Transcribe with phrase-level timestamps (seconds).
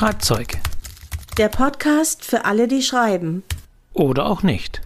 [0.00, 0.56] Schreibzeug.
[1.36, 3.42] Der Podcast für alle, die schreiben.
[3.92, 4.80] Oder auch nicht.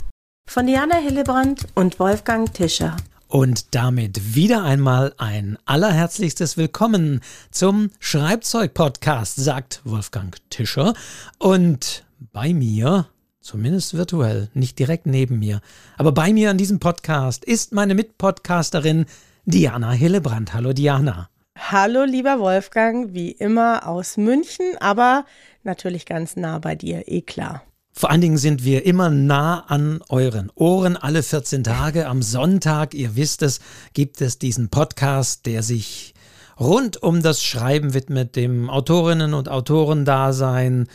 [0.51, 2.97] Von Diana Hillebrand und Wolfgang Tischer.
[3.29, 7.21] Und damit wieder einmal ein allerherzlichstes Willkommen
[7.53, 10.95] zum Schreibzeug-Podcast, sagt Wolfgang Tischer.
[11.39, 13.07] Und bei mir,
[13.41, 15.61] zumindest virtuell, nicht direkt neben mir,
[15.97, 19.07] aber bei mir an diesem Podcast ist meine Mitpodcasterin
[19.45, 20.55] Diana Hillebrand.
[20.55, 21.29] Hallo Diana.
[21.57, 25.25] Hallo, lieber Wolfgang, wie immer aus München, aber
[25.63, 27.63] natürlich ganz nah bei dir, eh klar.
[27.93, 30.97] Vor allen Dingen sind wir immer nah an euren Ohren.
[30.97, 33.61] Alle 14 Tage am Sonntag, ihr wisst es,
[33.93, 36.15] gibt es diesen Podcast, der sich
[36.59, 40.89] rund um das Schreiben widmet, dem Autorinnen und Autorendasein.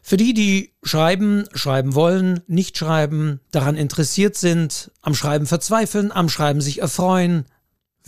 [0.00, 6.28] Für die, die schreiben, schreiben wollen, nicht schreiben, daran interessiert sind, am Schreiben verzweifeln, am
[6.28, 7.46] Schreiben sich erfreuen,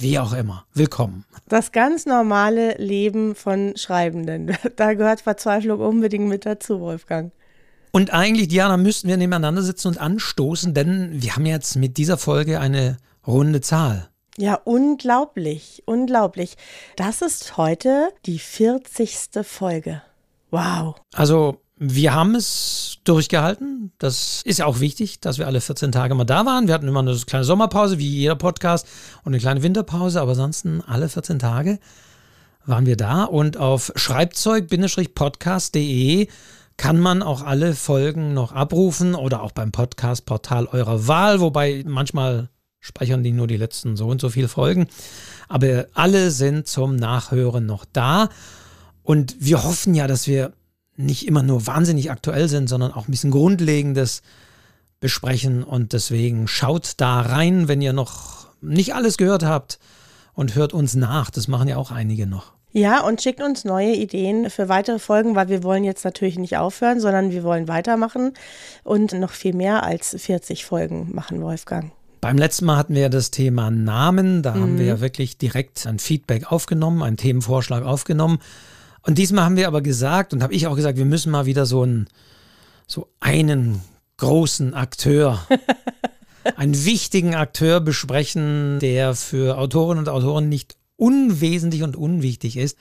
[0.01, 0.65] wie auch immer.
[0.75, 1.25] Willkommen.
[1.49, 4.57] Das ganz normale Leben von Schreibenden.
[4.77, 7.33] Da gehört Verzweiflung unbedingt mit dazu, Wolfgang.
[7.93, 12.19] Und eigentlich, Diana, müssten wir nebeneinander sitzen und anstoßen, denn wir haben jetzt mit dieser
[12.19, 14.09] Folge eine runde Zahl.
[14.37, 16.57] Ja, unglaublich, unglaublich.
[16.97, 19.31] Das ist heute die 40.
[19.43, 20.03] Folge.
[20.51, 20.97] Wow.
[21.13, 23.91] Also wir haben es durchgehalten.
[23.97, 26.67] Das ist ja auch wichtig, dass wir alle 14 Tage mal da waren.
[26.67, 28.87] Wir hatten immer eine kleine Sommerpause, wie jeder Podcast,
[29.25, 31.79] und eine kleine Winterpause, aber ansonsten alle 14 Tage
[32.67, 33.25] waren wir da.
[33.25, 36.29] Und auf schreibzeug-podcast.de
[36.77, 42.51] kann man auch alle Folgen noch abrufen oder auch beim Podcast-Portal eurer Wahl, wobei manchmal
[42.79, 44.87] speichern die nur die letzten so und so viele Folgen.
[45.49, 48.29] Aber alle sind zum Nachhören noch da.
[49.03, 50.53] Und wir hoffen ja, dass wir
[51.05, 54.23] nicht immer nur wahnsinnig aktuell sind, sondern auch ein bisschen Grundlegendes
[55.01, 55.63] besprechen.
[55.63, 59.79] Und deswegen schaut da rein, wenn ihr noch nicht alles gehört habt
[60.35, 61.31] und hört uns nach.
[61.31, 62.53] Das machen ja auch einige noch.
[62.73, 66.57] Ja, und schickt uns neue Ideen für weitere Folgen, weil wir wollen jetzt natürlich nicht
[66.57, 68.33] aufhören, sondern wir wollen weitermachen
[68.85, 71.91] und noch viel mehr als 40 Folgen machen, Wolfgang.
[72.21, 74.43] Beim letzten Mal hatten wir ja das Thema Namen.
[74.43, 74.61] Da mhm.
[74.61, 78.39] haben wir ja wirklich direkt ein Feedback aufgenommen, einen Themenvorschlag aufgenommen.
[79.03, 81.67] Und diesmal haben wir aber gesagt, und habe ich auch gesagt, wir müssen mal wieder
[81.67, 82.09] so einen,
[82.87, 83.81] so einen
[84.19, 85.47] großen Akteur,
[86.57, 92.77] einen wichtigen Akteur besprechen, der für Autorinnen und Autoren nicht unwesentlich und unwichtig ist.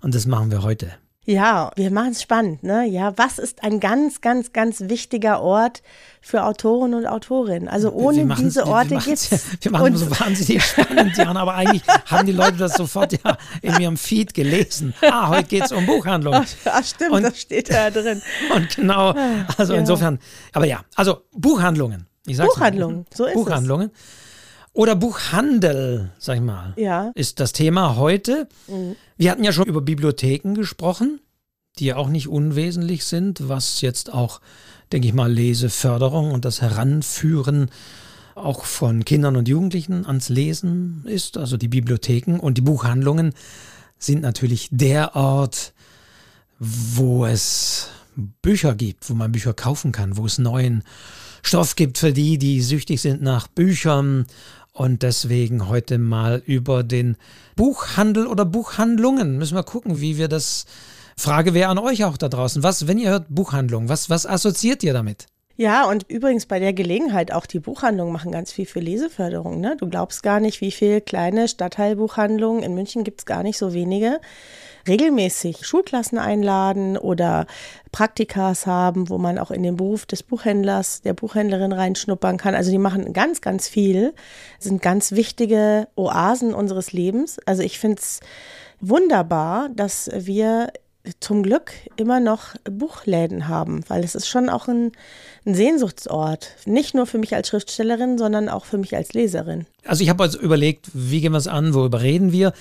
[0.00, 0.92] Und das machen wir heute.
[1.28, 2.86] Ja, wir machen es spannend, ne?
[2.86, 5.82] Ja, was ist ein ganz, ganz, ganz wichtiger Ort
[6.22, 7.68] für Autoren und Autorinnen?
[7.68, 9.30] Also ohne diese Orte gibt es.
[9.60, 13.36] Wir machen es so wahnsinnig spannend, Jan, aber eigentlich haben die Leute das sofort ja
[13.60, 14.94] in ihrem Feed gelesen.
[15.02, 16.32] Ah, heute geht es um Buchhandlung.
[16.64, 18.22] Ach, stimmt, und, das steht da drin.
[18.54, 19.14] Und genau,
[19.58, 19.80] also ja.
[19.80, 20.18] insofern,
[20.54, 22.06] aber ja, also Buchhandlungen.
[22.26, 23.90] Ich Buchhandlungen, so ist Buchhandlungen.
[23.92, 24.27] es.
[24.78, 27.10] Oder Buchhandel, sag ich mal, ja.
[27.16, 28.46] ist das Thema heute.
[28.68, 28.94] Mhm.
[29.16, 31.18] Wir hatten ja schon über Bibliotheken gesprochen,
[31.80, 34.40] die ja auch nicht unwesentlich sind, was jetzt auch,
[34.92, 37.72] denke ich mal, Leseförderung und das Heranführen
[38.36, 41.38] auch von Kindern und Jugendlichen ans Lesen ist.
[41.38, 43.32] Also die Bibliotheken und die Buchhandlungen
[43.98, 45.72] sind natürlich der Ort,
[46.60, 47.88] wo es
[48.42, 50.84] Bücher gibt, wo man Bücher kaufen kann, wo es neuen
[51.42, 54.26] Stoff gibt für die, die süchtig sind nach Büchern
[54.78, 57.16] und deswegen heute mal über den
[57.56, 59.36] Buchhandel oder Buchhandlungen.
[59.36, 60.66] Müssen wir gucken, wie wir das.
[61.16, 62.62] Frage wäre an euch auch da draußen.
[62.62, 65.26] Was, wenn ihr hört Buchhandlung, was, was assoziiert ihr damit?
[65.56, 69.60] Ja, und übrigens bei der Gelegenheit auch die Buchhandlungen machen ganz viel für Leseförderung.
[69.60, 69.76] Ne?
[69.76, 73.72] Du glaubst gar nicht, wie viele kleine Stadtteilbuchhandlungen in München gibt es gar nicht so
[73.72, 74.20] wenige
[74.88, 77.46] regelmäßig Schulklassen einladen oder
[77.92, 82.54] Praktikas haben, wo man auch in den Beruf des Buchhändlers, der Buchhändlerin reinschnuppern kann.
[82.54, 84.14] Also die machen ganz, ganz viel,
[84.58, 87.38] sind ganz wichtige Oasen unseres Lebens.
[87.46, 88.20] Also ich finde es
[88.80, 90.72] wunderbar, dass wir
[91.20, 94.92] zum Glück immer noch Buchläden haben, weil es ist schon auch ein,
[95.46, 96.50] ein, Sehnsuchtsort.
[96.66, 99.66] Nicht nur für mich als Schriftstellerin, sondern auch für mich als Leserin.
[99.84, 102.52] Also ich habe also überlegt, wie gehen wir es an, worüber reden wir?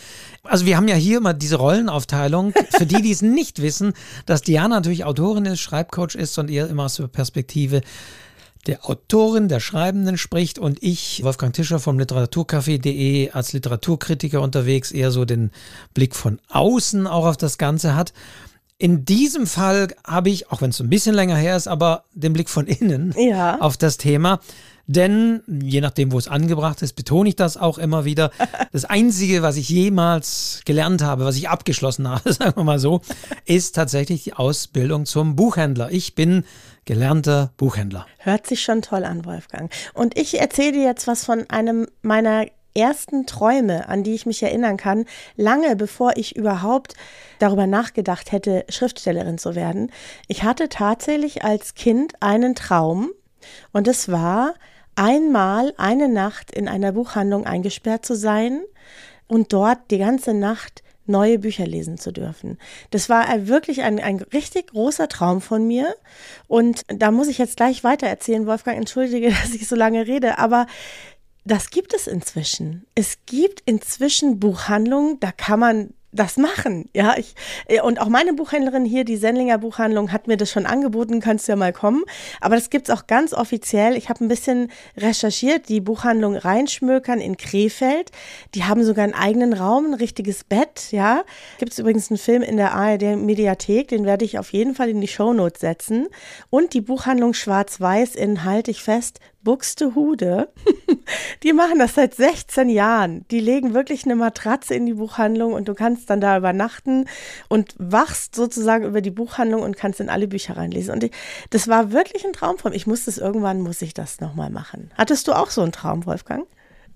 [0.44, 2.54] Also wir haben ja hier immer diese Rollenaufteilung.
[2.78, 3.94] Für die, die es nicht wissen,
[4.26, 7.82] dass Diana natürlich Autorin ist, Schreibcoach ist und ihr immer aus der Perspektive
[8.68, 15.12] der Autorin, der Schreibenden spricht und ich, Wolfgang Tischer vom Literaturcafé.de, als Literaturkritiker unterwegs, eher
[15.12, 15.52] so den
[15.94, 18.14] Blick von außen auch auf das Ganze hat.
[18.78, 22.34] In diesem Fall habe ich, auch wenn es ein bisschen länger her ist, aber den
[22.34, 23.60] Blick von innen ja.
[23.60, 24.40] auf das Thema.
[24.88, 28.32] Denn je nachdem, wo es angebracht ist, betone ich das auch immer wieder.
[28.74, 33.02] Das Einzige, was ich jemals gelernt habe, was ich abgeschlossen habe, sagen wir mal so,
[33.46, 35.92] ist tatsächlich die Ausbildung zum Buchhändler.
[35.92, 36.44] Ich bin
[36.86, 38.06] gelernter Buchhändler.
[38.20, 39.72] Hört sich schon toll an, Wolfgang.
[39.94, 42.46] Und ich erzähle dir jetzt was von einem meiner
[42.76, 45.06] ersten Träume, an die ich mich erinnern kann,
[45.36, 46.94] lange bevor ich überhaupt
[47.40, 49.92] darüber nachgedacht hätte, Schriftstellerin zu werden.
[50.28, 53.10] Ich hatte tatsächlich als Kind einen Traum
[53.72, 54.54] und es war,
[54.98, 58.62] einmal eine Nacht in einer Buchhandlung eingesperrt zu sein
[59.28, 62.58] und dort die ganze Nacht neue Bücher lesen zu dürfen.
[62.92, 65.96] Das war wirklich ein, ein richtig großer Traum von mir.
[66.48, 70.38] Und da muss ich jetzt gleich weiter erzählen, Wolfgang, entschuldige, dass ich so lange rede,
[70.38, 70.68] aber
[71.46, 72.86] das gibt es inzwischen.
[72.94, 76.90] Es gibt inzwischen Buchhandlungen, da kann man das machen.
[76.94, 77.36] Ja, ich,
[77.68, 81.48] äh, und auch meine Buchhändlerin hier, die Sendlinger Buchhandlung, hat mir das schon angeboten, kannst
[81.48, 82.04] du ja mal kommen.
[82.42, 83.96] Aber das gibt es auch ganz offiziell.
[83.96, 88.12] Ich habe ein bisschen recherchiert, die Buchhandlung Reinschmökern in Krefeld.
[88.56, 91.24] Die haben sogar einen eigenen Raum, ein richtiges Bett, ja.
[91.60, 94.90] Gibt es übrigens einen Film in der ARD Mediathek, den werde ich auf jeden Fall
[94.90, 96.08] in die Shownotes setzen.
[96.50, 100.50] Und die Buchhandlung Schwarz-Weiß in, halte ich fest, Buxtehude,
[101.44, 103.26] die machen das seit 16 Jahren.
[103.32, 107.06] Die legen wirklich eine Matratze in die Buchhandlung und du kannst dann da übernachten
[107.48, 110.94] und wachst sozusagen über die Buchhandlung und kannst in alle Bücher reinlesen.
[110.94, 111.12] Und ich,
[111.50, 112.76] das war wirklich ein Traum von mir.
[112.76, 114.92] Ich muss das irgendwann, muss ich das nochmal machen.
[114.98, 116.46] Hattest du auch so einen Traum, Wolfgang?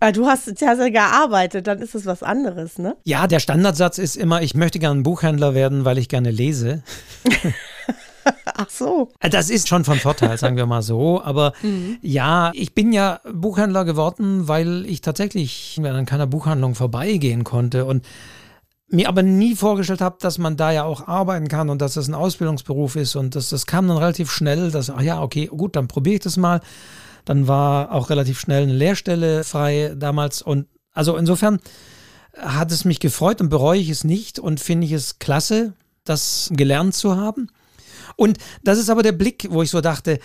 [0.01, 2.97] Weil du hast ja gearbeitet, dann ist es was anderes, ne?
[3.05, 6.83] Ja, der Standardsatz ist immer, ich möchte gerne Buchhändler werden, weil ich gerne lese.
[8.45, 9.11] Ach so.
[9.19, 11.21] Das ist schon von Vorteil, sagen wir mal so.
[11.21, 11.97] Aber mhm.
[12.01, 18.05] ja, ich bin ja Buchhändler geworden, weil ich tatsächlich an keiner Buchhandlung vorbeigehen konnte und
[18.91, 22.07] mir aber nie vorgestellt habe, dass man da ja auch arbeiten kann und dass das
[22.07, 23.15] ein Ausbildungsberuf ist.
[23.15, 26.21] Und das, das kam dann relativ schnell, dass, ach ja, okay, gut, dann probiere ich
[26.21, 26.61] das mal.
[27.25, 30.41] Dann war auch relativ schnell eine Lehrstelle frei damals.
[30.41, 31.59] Und also insofern
[32.37, 35.73] hat es mich gefreut und bereue ich es nicht und finde ich es klasse,
[36.03, 37.47] das gelernt zu haben.
[38.21, 40.19] Und das ist aber der Blick, wo ich so dachte,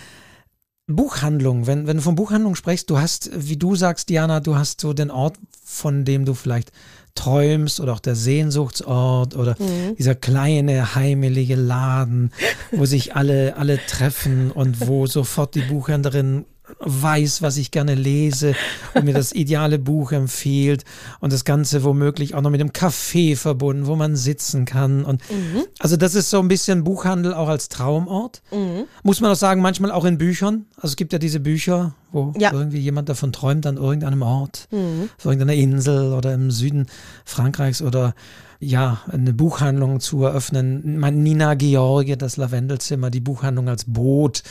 [0.85, 4.81] Buchhandlung, wenn, wenn du von Buchhandlung sprichst, du hast, wie du sagst, Diana, du hast
[4.81, 6.71] so den Ort, von dem du vielleicht
[7.15, 9.95] träumst oder auch der Sehnsuchtsort oder mhm.
[9.97, 12.31] dieser kleine heimelige Laden,
[12.71, 16.45] wo sich alle, alle treffen und wo sofort die Buchhändlerin
[16.79, 18.53] weiß, was ich gerne lese
[18.93, 20.83] und mir das ideale Buch empfiehlt
[21.19, 25.05] und das Ganze womöglich auch noch mit einem Café verbunden, wo man sitzen kann.
[25.05, 25.63] Und mhm.
[25.79, 28.41] also das ist so ein bisschen Buchhandel auch als Traumort.
[28.51, 28.85] Mhm.
[29.03, 30.65] Muss man auch sagen, manchmal auch in Büchern.
[30.75, 32.51] Also es gibt ja diese Bücher, wo ja.
[32.51, 35.09] irgendwie jemand davon träumt an irgendeinem Ort, mhm.
[35.17, 36.87] auf irgendeiner Insel oder im Süden
[37.25, 38.13] Frankreichs oder
[38.59, 40.99] ja, eine Buchhandlung zu eröffnen.
[41.21, 44.43] Nina George, das Lavendelzimmer, die Buchhandlung als Boot,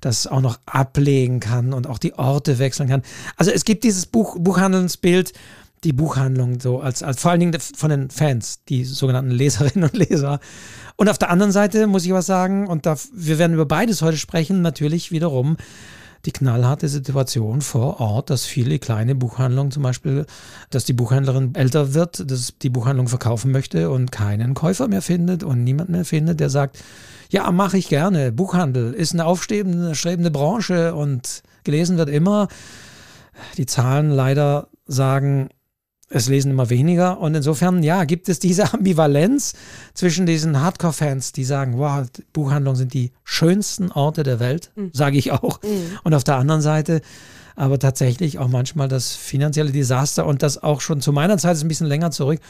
[0.00, 3.02] das auch noch ablegen kann und auch die Orte wechseln kann.
[3.36, 5.32] Also es gibt dieses Buch, Buchhandelsbild,
[5.84, 9.96] die Buchhandlung so als, als vor allen Dingen von den Fans, die sogenannten Leserinnen und
[9.96, 10.40] Leser.
[10.96, 14.02] Und auf der anderen Seite muss ich was sagen, und da, wir werden über beides
[14.02, 15.56] heute sprechen, natürlich wiederum
[16.24, 20.26] die knallharte Situation vor Ort, dass viele kleine Buchhandlungen zum Beispiel,
[20.70, 25.42] dass die Buchhändlerin älter wird, dass die Buchhandlung verkaufen möchte und keinen Käufer mehr findet
[25.42, 26.78] und niemand mehr findet, der sagt,
[27.30, 28.32] ja, mache ich gerne.
[28.32, 32.48] Buchhandel ist eine aufstrebende strebende Branche und gelesen wird immer.
[33.56, 35.48] Die Zahlen leider sagen,
[36.14, 37.20] es lesen immer weniger.
[37.20, 39.54] Und insofern, ja, gibt es diese Ambivalenz
[39.94, 44.90] zwischen diesen Hardcore-Fans, die sagen, wow, Buchhandlungen sind die schönsten Orte der Welt, mhm.
[44.92, 45.60] sage ich auch.
[45.62, 45.98] Mhm.
[46.04, 47.00] Und auf der anderen Seite
[47.56, 51.62] aber tatsächlich auch manchmal das finanzielle Desaster und das auch schon zu meiner Zeit ist
[51.62, 52.40] ein bisschen länger zurück,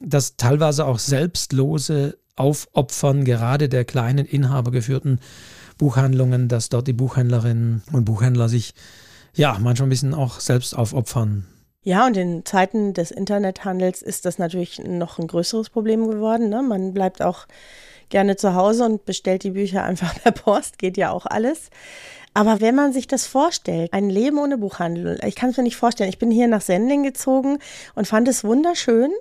[0.00, 5.20] dass teilweise auch selbstlose Aufopfern gerade der kleinen inhabergeführten
[5.78, 8.74] Buchhandlungen, dass dort die Buchhändlerinnen und Buchhändler sich
[9.34, 11.46] ja manchmal ein bisschen auch selbst aufopfern.
[11.86, 16.48] Ja, und in Zeiten des Internethandels ist das natürlich noch ein größeres Problem geworden.
[16.48, 16.60] Ne?
[16.60, 17.46] Man bleibt auch
[18.08, 21.70] gerne zu Hause und bestellt die Bücher einfach per Post, geht ja auch alles.
[22.34, 25.76] Aber wenn man sich das vorstellt, ein Leben ohne Buchhandel, ich kann es mir nicht
[25.76, 26.08] vorstellen.
[26.08, 27.60] Ich bin hier nach Sendling gezogen
[27.94, 29.12] und fand es wunderschön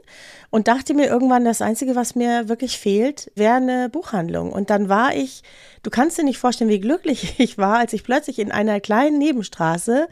[0.49, 4.51] und dachte mir irgendwann, das Einzige, was mir wirklich fehlt, wäre eine Buchhandlung.
[4.51, 5.43] Und dann war ich,
[5.83, 9.19] du kannst dir nicht vorstellen, wie glücklich ich war, als ich plötzlich in einer kleinen
[9.19, 10.07] Nebenstraße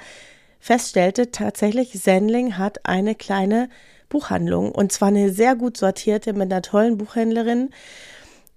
[0.64, 3.68] feststellte, tatsächlich Sendling hat eine kleine
[4.08, 7.72] Buchhandlung und zwar eine sehr gut sortierte mit einer tollen Buchhändlerin.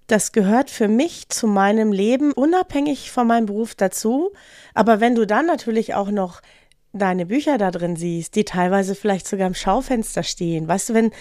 [0.07, 4.31] Das gehört für mich zu meinem Leben unabhängig von meinem Beruf dazu.
[4.73, 6.41] Aber wenn du dann natürlich auch noch
[6.93, 11.11] deine Bücher da drin siehst, die teilweise vielleicht sogar im Schaufenster stehen, weißt du, wenn,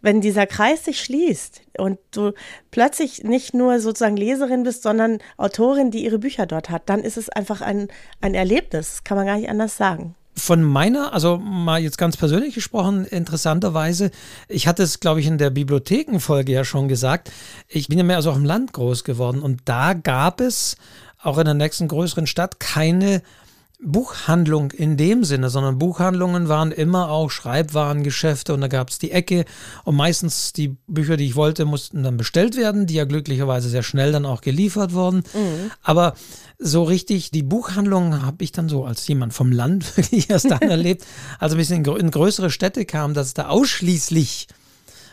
[0.00, 2.32] wenn dieser Kreis sich schließt und du
[2.70, 7.18] plötzlich nicht nur sozusagen Leserin bist, sondern Autorin, die ihre Bücher dort hat, dann ist
[7.18, 7.88] es einfach ein,
[8.22, 12.54] ein Erlebnis, kann man gar nicht anders sagen von meiner, also mal jetzt ganz persönlich
[12.54, 14.10] gesprochen, interessanterweise,
[14.48, 17.30] ich hatte es, glaube ich, in der Bibliothekenfolge ja schon gesagt,
[17.68, 20.76] ich bin ja mehr also auf dem Land groß geworden und da gab es
[21.22, 23.22] auch in der nächsten größeren Stadt keine
[23.82, 29.10] Buchhandlung in dem Sinne, sondern Buchhandlungen waren immer auch Schreibwarengeschäfte und da gab es die
[29.10, 29.46] Ecke
[29.84, 33.82] und meistens die Bücher, die ich wollte, mussten dann bestellt werden, die ja glücklicherweise sehr
[33.82, 35.18] schnell dann auch geliefert wurden.
[35.34, 35.70] Mhm.
[35.82, 36.14] Aber
[36.58, 40.60] so richtig die Buchhandlung habe ich dann so als jemand vom Land wirklich erst dann
[40.62, 41.06] erlebt,
[41.38, 44.48] als ein bisschen in größere Städte kam, dass es da ausschließlich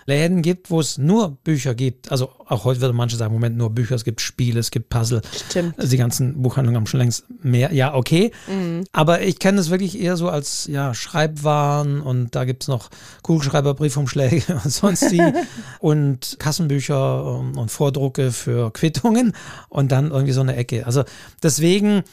[0.08, 2.12] Läden gibt, wo es nur Bücher gibt.
[2.12, 5.22] Also auch heute würde manche sagen, Moment, nur Bücher, es gibt Spiele, es gibt Puzzle.
[5.50, 5.78] Stimmt.
[5.78, 7.74] Also die ganzen Buchhandlungen haben schon längst mehr.
[7.74, 8.32] Ja, okay.
[8.48, 8.86] Mhm.
[8.94, 12.90] Aber ich kenne es wirklich eher so als ja, Schreibwaren und da gibt es noch
[13.22, 15.22] Kugelschreiber, Briefumschläge und sonst die
[15.80, 19.34] und Kassenbücher und, und Vordrucke für Quittungen
[19.68, 20.86] und dann irgendwie so eine Ecke.
[20.86, 21.04] Also
[21.44, 22.04] deswegen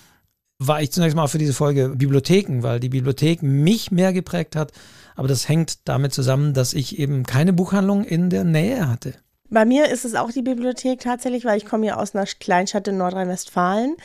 [0.58, 4.72] war ich zunächst mal für diese Folge Bibliotheken, weil die Bibliothek mich mehr geprägt hat
[5.16, 9.14] aber das hängt damit zusammen, dass ich eben keine Buchhandlung in der Nähe hatte.
[9.50, 12.88] Bei mir ist es auch die Bibliothek tatsächlich, weil ich komme ja aus einer Kleinstadt
[12.88, 13.96] in Nordrhein-Westfalen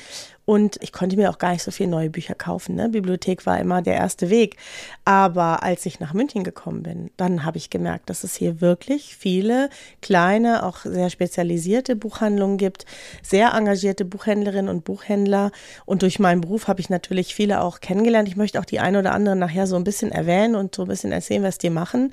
[0.50, 2.74] und ich konnte mir auch gar nicht so viele neue Bücher kaufen.
[2.74, 2.90] Ne?
[2.90, 4.58] Bibliothek war immer der erste Weg.
[5.06, 9.16] Aber als ich nach München gekommen bin, dann habe ich gemerkt, dass es hier wirklich
[9.16, 9.70] viele
[10.02, 12.88] kleine, auch sehr spezialisierte Buchhandlungen gibt,
[13.22, 15.52] sehr engagierte Buchhändlerinnen und Buchhändler.
[15.86, 18.28] Und durch meinen Beruf habe ich natürlich viele auch kennengelernt.
[18.28, 20.88] Ich möchte auch die eine oder andere nachher so ein bisschen erwähnen und so ein
[20.88, 22.12] bisschen erzählen, was die machen,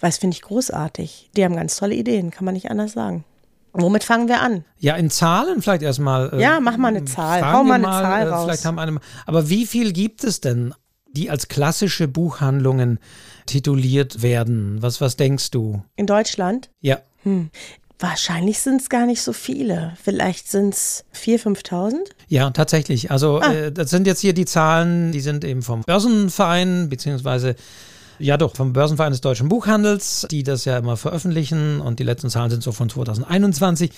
[0.00, 1.30] weil es finde ich großartig.
[1.36, 3.24] Die haben ganz tolle Ideen, kann man nicht anders sagen.
[3.82, 4.64] Womit fangen wir an?
[4.78, 6.32] Ja, in Zahlen vielleicht erstmal.
[6.32, 7.40] Äh, ja, mach mal eine Zahl.
[7.52, 8.44] Hau mal eine mal, Zahl äh, raus.
[8.44, 10.74] Vielleicht haben eine, aber wie viel gibt es denn,
[11.12, 12.98] die als klassische Buchhandlungen
[13.46, 14.82] tituliert werden?
[14.82, 15.82] Was, was denkst du?
[15.96, 16.70] In Deutschland?
[16.80, 16.98] Ja.
[17.22, 17.50] Hm.
[17.98, 19.94] Wahrscheinlich sind es gar nicht so viele.
[20.02, 21.94] Vielleicht sind es 4.000, 5.000?
[22.28, 23.10] Ja, tatsächlich.
[23.10, 23.52] Also ah.
[23.52, 27.56] äh, das sind jetzt hier die Zahlen, die sind eben vom Börsenverein, beziehungsweise
[28.18, 32.30] ja, doch, vom Börsenverein des Deutschen Buchhandels, die das ja immer veröffentlichen und die letzten
[32.30, 33.92] Zahlen sind so von 2021.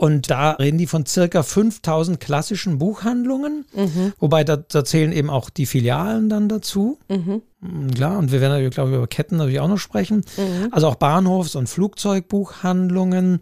[0.00, 4.14] Und da reden die von circa 5000 klassischen Buchhandlungen, mhm.
[4.18, 6.98] wobei da, da, zählen eben auch die Filialen dann dazu.
[7.08, 7.42] Mhm.
[7.60, 10.24] Mm, klar, und wir werden, glaube ich, über Ketten natürlich auch noch sprechen.
[10.38, 10.68] Mhm.
[10.70, 13.40] Also auch Bahnhofs- und Flugzeugbuchhandlungen.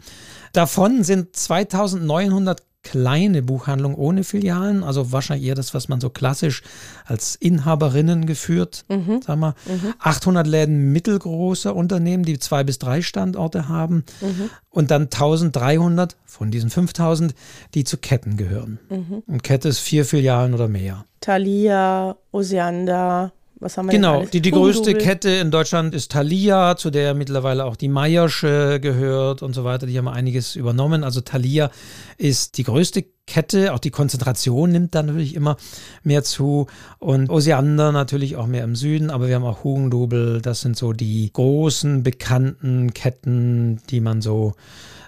[0.53, 6.63] Davon sind 2900 kleine Buchhandlung ohne Filialen, also wahrscheinlich eher das, was man so klassisch
[7.05, 9.21] als Inhaberinnen geführt, mhm.
[9.21, 9.55] sagen wir.
[9.67, 9.93] Mhm.
[9.99, 14.49] 800 Läden mittelgroßer Unternehmen, die zwei bis drei Standorte haben mhm.
[14.71, 17.35] und dann 1300 von diesen 5000,
[17.75, 18.79] die zu Ketten gehören.
[18.89, 19.23] Mhm.
[19.27, 21.05] Und Kette ist vier Filialen oder mehr.
[21.21, 26.91] Thalia, Osiander, was haben wir genau, die, die größte Kette in Deutschland ist Thalia, zu
[26.91, 29.87] der mittlerweile auch die Meiersche gehört und so weiter.
[29.87, 31.03] Die haben einiges übernommen.
[31.03, 31.71] Also Thalia
[32.17, 35.57] ist die größte Kette, auch die Konzentration nimmt dann natürlich immer
[36.03, 36.67] mehr zu.
[36.99, 40.93] Und Osiander natürlich auch mehr im Süden, aber wir haben auch Hugendubel, das sind so
[40.93, 44.55] die großen bekannten Ketten, die man so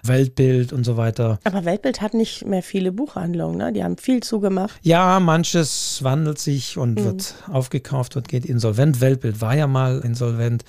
[0.04, 1.38] Weltbild und so weiter.
[1.45, 3.73] Aber Weltbild hat nicht mehr viele Buchhandlungen, ne?
[3.73, 4.78] Die haben viel zugemacht.
[4.83, 7.04] Ja, manches wandelt sich und mhm.
[7.04, 9.00] wird aufgekauft und geht insolvent.
[9.00, 10.64] Weltbild war ja mal insolvent.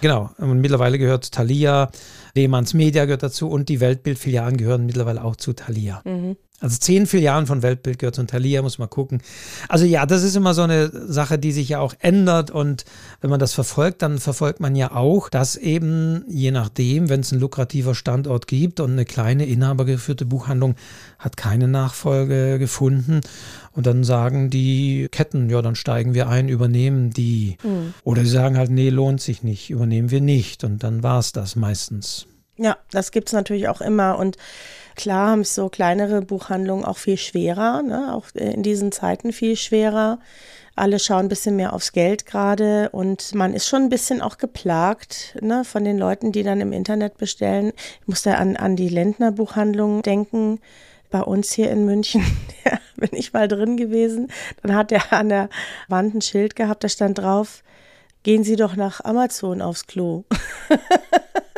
[0.00, 1.90] Genau, und mittlerweile gehört Thalia,
[2.34, 6.00] Lehmanns Media gehört dazu und die Weltbild-Filialen gehören mittlerweile auch zu Thalia.
[6.04, 6.36] Mhm.
[6.60, 9.22] Also zehn Filialen von Weltbild gehört zu Thalia, muss man gucken.
[9.68, 12.50] Also ja, das ist immer so eine Sache, die sich ja auch ändert.
[12.50, 12.84] Und
[13.22, 17.32] wenn man das verfolgt, dann verfolgt man ja auch, dass eben je nachdem, wenn es
[17.32, 20.74] ein lukrativer Standort gibt und eine kleine inhabergeführte Buchhandlung
[21.18, 23.20] hat keine Nachfolge gefunden.
[23.72, 27.56] Und dann sagen die Ketten, ja, dann steigen wir ein, übernehmen die.
[27.62, 27.94] Mhm.
[28.04, 30.62] Oder sie sagen halt, nee, lohnt sich nicht, übernehmen wir nicht.
[30.64, 32.26] Und dann war es das meistens.
[32.56, 34.18] Ja, das gibt es natürlich auch immer.
[34.18, 34.36] Und
[34.96, 38.14] klar haben es so kleinere Buchhandlungen auch viel schwerer, ne?
[38.14, 40.18] auch in diesen Zeiten viel schwerer.
[40.76, 44.38] Alle schauen ein bisschen mehr aufs Geld gerade und man ist schon ein bisschen auch
[44.38, 47.72] geplagt ne, von den Leuten, die dann im Internet bestellen.
[48.00, 50.60] Ich muss da an, an die Lendner Buchhandlung denken.
[51.10, 52.24] Bei uns hier in München,
[52.64, 54.28] ja, bin ich mal drin gewesen.
[54.62, 55.48] Dann hat er an der
[55.88, 57.62] Wand ein Schild gehabt, da stand drauf,
[58.22, 60.24] gehen Sie doch nach Amazon aufs Klo.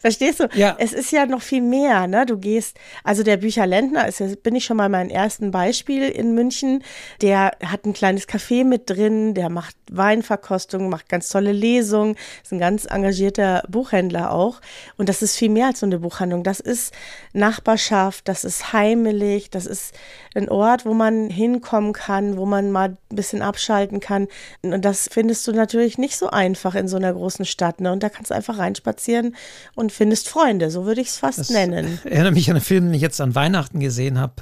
[0.00, 0.48] Verstehst du?
[0.54, 0.76] Ja.
[0.78, 2.24] Es ist ja noch viel mehr, ne?
[2.24, 6.82] Du gehst, also der Bücherlentner ist bin ich schon mal mein ersten Beispiel in München.
[7.20, 12.52] Der hat ein kleines Café mit drin, der macht Weinverkostung, macht ganz tolle Lesungen, ist
[12.52, 14.60] ein ganz engagierter Buchhändler auch.
[14.96, 16.44] Und das ist viel mehr als so eine Buchhandlung.
[16.44, 16.94] Das ist
[17.34, 19.94] Nachbarschaft, das ist heimelig, das ist
[20.34, 24.28] ein Ort, wo man hinkommen kann, wo man mal ein bisschen abschalten kann.
[24.62, 27.80] Und das findest du natürlich nicht so einfach in so einer großen Stadt.
[27.80, 27.92] Ne?
[27.92, 29.36] Und da kannst du einfach reinspazieren
[29.74, 31.98] und findest Freunde, so würde ich es fast das nennen.
[32.04, 34.34] Ich erinnere mich an einen Film, den ich jetzt an Weihnachten gesehen habe.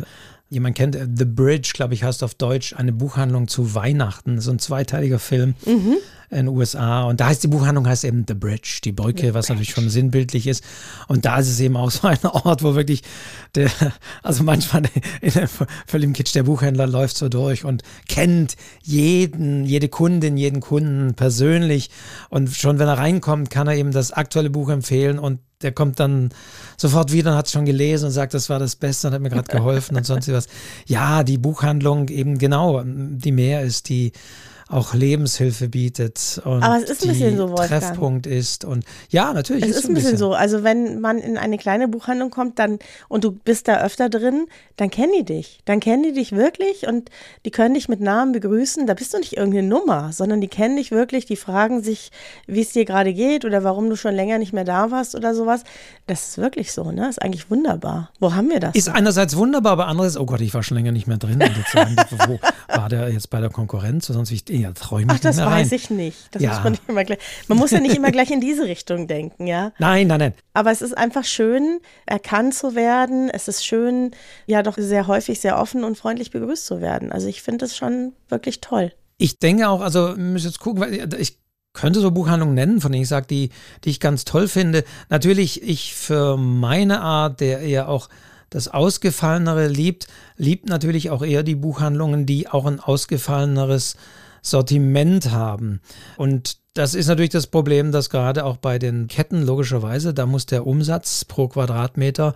[0.51, 4.41] Jemand kennt äh, The Bridge, glaube ich, heißt auf Deutsch eine Buchhandlung zu Weihnachten.
[4.41, 5.97] So ein zweiteiliger Film mhm.
[6.31, 7.05] in den USA.
[7.05, 9.53] Und da heißt die Buchhandlung heißt eben The Bridge, die Brücke, The was Bridge.
[9.53, 10.65] natürlich schon sinnbildlich ist.
[11.07, 13.03] Und da ist es eben auch so ein Ort, wo wirklich
[13.55, 13.71] der,
[14.23, 14.85] also manchmal
[15.21, 15.49] in der
[15.87, 21.91] völlig Kitsch, der Buchhändler läuft so durch und kennt jeden, jede Kundin, jeden Kunden persönlich.
[22.31, 25.99] Und schon wenn er reinkommt, kann er eben das aktuelle Buch empfehlen und der kommt
[25.99, 26.31] dann
[26.77, 29.21] sofort wieder und hat es schon gelesen und sagt, das war das Beste und hat
[29.21, 30.47] mir gerade geholfen und sonst was.
[30.87, 34.13] Ja, die Buchhandlung eben genau, die mehr ist, die
[34.71, 37.69] auch Lebenshilfe bietet und Aber es ist ein bisschen so, Wolfgang.
[37.69, 39.65] Treffpunkt ist und ja, natürlich.
[39.65, 40.35] Es ist, ist ein bisschen, so.
[40.35, 44.47] Also wenn man in eine kleine Buchhandlung kommt, dann und du bist da öfter drin,
[44.77, 45.61] dann kennen die dich.
[45.65, 47.11] Dann kennen die dich wirklich und
[47.47, 48.87] die können dich mit Namen begrüßen.
[48.87, 51.25] Da bist du nicht irgendeine Nummer, sondern die kennen dich wirklich.
[51.25, 52.11] Die fragen sich,
[52.47, 55.35] wie es dir gerade geht oder warum du schon länger nicht mehr da warst oder
[55.35, 55.65] sowas.
[56.07, 57.09] Das ist wirklich so, ne?
[57.09, 58.11] Ist eigentlich wunderbar.
[58.21, 58.75] Wo haben wir das?
[58.75, 61.43] Ist einerseits wunderbar, aber andererseits, oh Gott, ich war schon länger nicht mehr drin.
[62.27, 64.07] Wo war der jetzt bei der Konkurrenz?
[64.09, 66.35] Sonst ich ja, traue ich mich Ach, das weiß ich nicht.
[66.35, 66.51] Das ja.
[66.51, 69.47] muss man, nicht immer gleich, man muss ja nicht immer gleich in diese Richtung denken,
[69.47, 69.73] ja.
[69.79, 70.35] Nein, nein, nein.
[70.55, 73.31] Aber es ist einfach schön, erkannt zu werden.
[73.31, 74.11] Es ist schön,
[74.47, 77.13] ja doch sehr häufig sehr offen und freundlich begrüßt zu werden.
[77.13, 78.93] Also ich finde das schon wirklich toll.
[79.19, 81.39] Ich denke auch, also müssen jetzt gucken, weil ich
[81.73, 83.51] könnte so Buchhandlungen nennen, von denen ich sage, die,
[83.85, 84.85] die ich ganz toll finde.
[85.11, 88.09] Natürlich, ich für meine Art, der eher auch
[88.51, 93.97] das Ausgefallenere liebt, liebt natürlich auch eher die Buchhandlungen, die auch ein ausgefalleneres
[94.43, 95.81] Sortiment haben.
[96.17, 100.47] Und das ist natürlich das Problem, dass gerade auch bei den Ketten logischerweise, da muss
[100.47, 102.35] der Umsatz pro Quadratmeter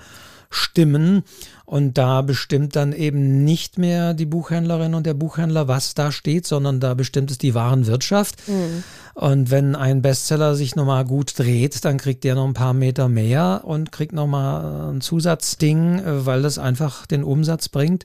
[0.53, 1.23] stimmen.
[1.65, 6.47] Und da bestimmt dann eben nicht mehr die Buchhändlerin und der Buchhändler, was da steht,
[6.47, 8.47] sondern da bestimmt es die Warenwirtschaft.
[8.47, 8.85] Mhm.
[9.15, 13.09] Und wenn ein Bestseller sich nochmal gut dreht, dann kriegt der noch ein paar Meter
[13.09, 18.05] mehr und kriegt nochmal ein Zusatzding, äh, weil das einfach den Umsatz bringt.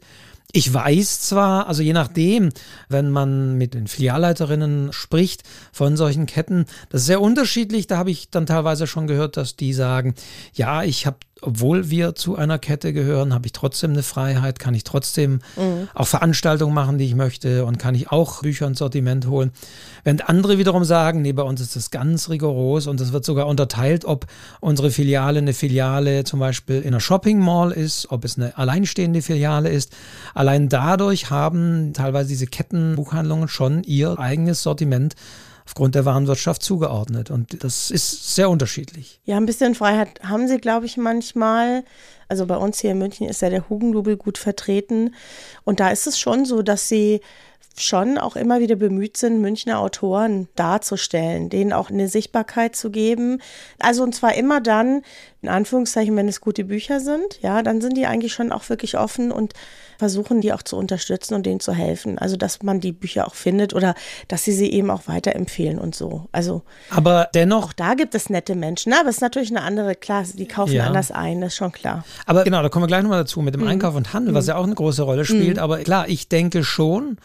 [0.54, 2.50] Ich weiß zwar, also je nachdem,
[2.88, 7.88] wenn man mit den Filialleiterinnen spricht von solchen Ketten, das ist sehr unterschiedlich.
[7.88, 10.16] Da habe ich dann teilweise schon gehört, dass die sagen,
[10.54, 14.74] ja, ich habe obwohl wir zu einer Kette gehören, habe ich trotzdem eine Freiheit, kann
[14.74, 15.90] ich trotzdem mhm.
[15.94, 19.52] auch Veranstaltungen machen, die ich möchte und kann ich auch Bücher und Sortiment holen.
[20.04, 23.48] Während andere wiederum sagen, nee, bei uns ist das ganz rigoros und es wird sogar
[23.48, 24.26] unterteilt, ob
[24.60, 29.22] unsere Filiale eine Filiale zum Beispiel in einer Shopping Mall ist, ob es eine alleinstehende
[29.22, 29.96] Filiale ist.
[30.34, 35.16] Allein dadurch haben teilweise diese Kettenbuchhandlungen schon ihr eigenes Sortiment
[35.68, 37.30] aufgrund der Warenwirtschaft zugeordnet.
[37.30, 39.20] Und das ist sehr unterschiedlich.
[39.26, 41.84] Ja, ein bisschen Freiheit haben sie, glaube ich, manchmal.
[42.30, 45.14] Also bei uns hier in München ist ja der Hugendubel gut vertreten.
[45.66, 47.20] Und da ist es schon so, dass sie
[47.78, 53.42] schon auch immer wieder bemüht sind, Münchner Autoren darzustellen, denen auch eine Sichtbarkeit zu geben.
[53.78, 55.02] Also und zwar immer dann,
[55.42, 58.98] in Anführungszeichen, wenn es gute Bücher sind, ja, dann sind die eigentlich schon auch wirklich
[58.98, 59.54] offen und
[59.98, 62.18] versuchen, die auch zu unterstützen und denen zu helfen.
[62.18, 63.96] Also, dass man die Bücher auch findet oder
[64.28, 66.28] dass sie sie eben auch weiterempfehlen und so.
[66.32, 67.66] Also, aber dennoch.
[67.66, 70.74] Auch da gibt es nette Menschen, aber es ist natürlich eine andere Klasse, die kaufen
[70.74, 70.86] ja.
[70.86, 72.04] anders ein, das ist schon klar.
[72.26, 73.68] Aber genau, da kommen wir gleich nochmal dazu mit dem mhm.
[73.68, 74.50] Einkauf und Handel, was mhm.
[74.50, 75.58] ja auch eine große Rolle spielt.
[75.58, 75.64] Mhm.
[75.64, 77.18] Aber klar, ich denke schon,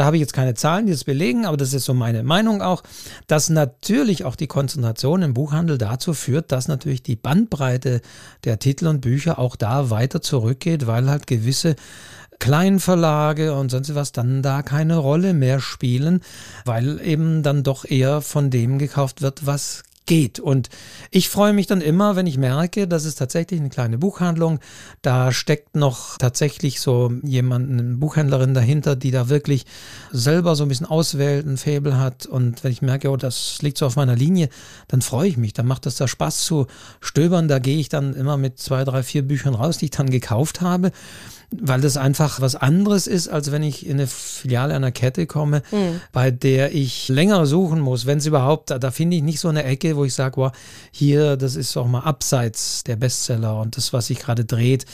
[0.00, 2.62] da habe ich jetzt keine Zahlen, die das belegen, aber das ist so meine Meinung
[2.62, 2.82] auch,
[3.26, 8.00] dass natürlich auch die Konzentration im Buchhandel dazu führt, dass natürlich die Bandbreite
[8.44, 11.76] der Titel und Bücher auch da weiter zurückgeht, weil halt gewisse
[12.40, 16.20] Kleinverlage und sonst was dann da keine Rolle mehr spielen,
[16.64, 20.40] weil eben dann doch eher von dem gekauft wird, was geht.
[20.40, 20.70] Und
[21.12, 24.58] ich freue mich dann immer, wenn ich merke, das ist tatsächlich eine kleine Buchhandlung.
[25.02, 29.66] Da steckt noch tatsächlich so jemand, eine Buchhändlerin dahinter, die da wirklich
[30.10, 32.26] selber so ein bisschen auswählt, ein Faible hat.
[32.26, 34.48] Und wenn ich merke, oh, das liegt so auf meiner Linie,
[34.88, 35.52] dann freue ich mich.
[35.52, 36.66] Dann macht es da Spaß zu
[37.00, 37.46] stöbern.
[37.46, 40.60] Da gehe ich dann immer mit zwei, drei, vier Büchern raus, die ich dann gekauft
[40.60, 40.90] habe
[41.52, 45.62] weil das einfach was anderes ist, als wenn ich in eine Filiale einer Kette komme,
[45.72, 46.00] mhm.
[46.12, 49.48] bei der ich länger suchen muss, wenn es überhaupt, da, da finde ich nicht so
[49.48, 50.52] eine Ecke, wo ich sage, wow,
[50.92, 54.86] hier, das ist auch mal abseits der Bestseller und das, was sich gerade dreht.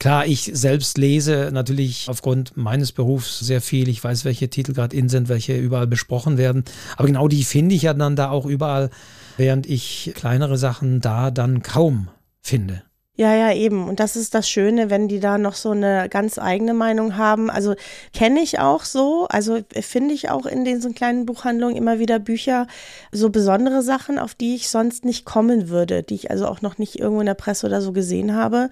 [0.00, 3.88] Klar, ich selbst lese natürlich aufgrund meines Berufs sehr viel.
[3.88, 6.64] Ich weiß, welche Titel gerade in sind, welche überall besprochen werden.
[6.96, 8.90] Aber genau die finde ich ja dann da auch überall,
[9.36, 12.08] während ich kleinere Sachen da dann kaum
[12.40, 12.82] finde.
[13.14, 13.88] Ja, ja, eben.
[13.90, 17.50] Und das ist das Schöne, wenn die da noch so eine ganz eigene Meinung haben.
[17.50, 17.74] Also
[18.14, 19.26] kenne ich auch so.
[19.28, 22.66] Also finde ich auch in diesen kleinen Buchhandlungen immer wieder Bücher,
[23.12, 26.78] so besondere Sachen, auf die ich sonst nicht kommen würde, die ich also auch noch
[26.78, 28.70] nicht irgendwo in der Presse oder so gesehen habe.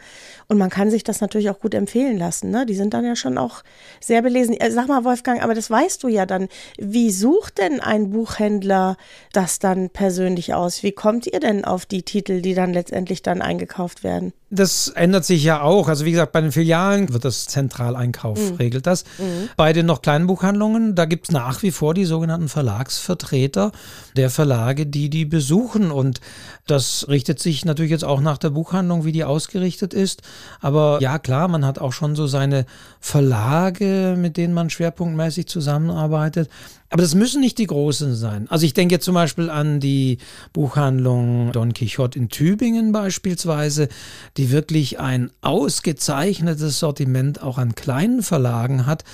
[0.49, 2.51] Und man kann sich das natürlich auch gut empfehlen lassen.
[2.51, 2.65] Ne?
[2.65, 3.63] Die sind dann ja schon auch
[4.01, 4.55] sehr belesen.
[4.59, 6.49] Äh, sag mal, Wolfgang, aber das weißt du ja dann.
[6.79, 8.97] Wie sucht denn ein Buchhändler
[9.35, 10.83] das dann persönlich aus?
[10.83, 14.30] Wie kommt ihr denn auf die Titel, die dann letztendlich dann eingekauft werden?
[14.53, 15.87] Das ändert sich ja auch.
[15.87, 18.57] Also wie gesagt, bei den Filialen wird das Zentraleinkauf, mhm.
[18.57, 19.05] regelt das.
[19.19, 19.49] Mhm.
[19.57, 23.71] Bei den noch kleinen Buchhandlungen, da gibt es nach wie vor die sogenannten Verlagsvertreter
[24.17, 25.93] der Verlage, die die besuchen.
[25.93, 26.21] Und
[26.67, 30.23] das richtet sich natürlich jetzt auch nach der Buchhandlung, wie die ausgerichtet ist.
[30.61, 32.67] Aber ja, klar, man hat auch schon so seine
[32.99, 36.51] Verlage, mit denen man schwerpunktmäßig zusammenarbeitet.
[36.91, 38.49] Aber das müssen nicht die großen sein.
[38.51, 40.19] Also ich denke jetzt zum Beispiel an die
[40.53, 43.89] Buchhandlung Don Quixote in Tübingen beispielsweise,
[44.37, 49.05] die wirklich ein ausgezeichnetes Sortiment auch an kleinen Verlagen hat.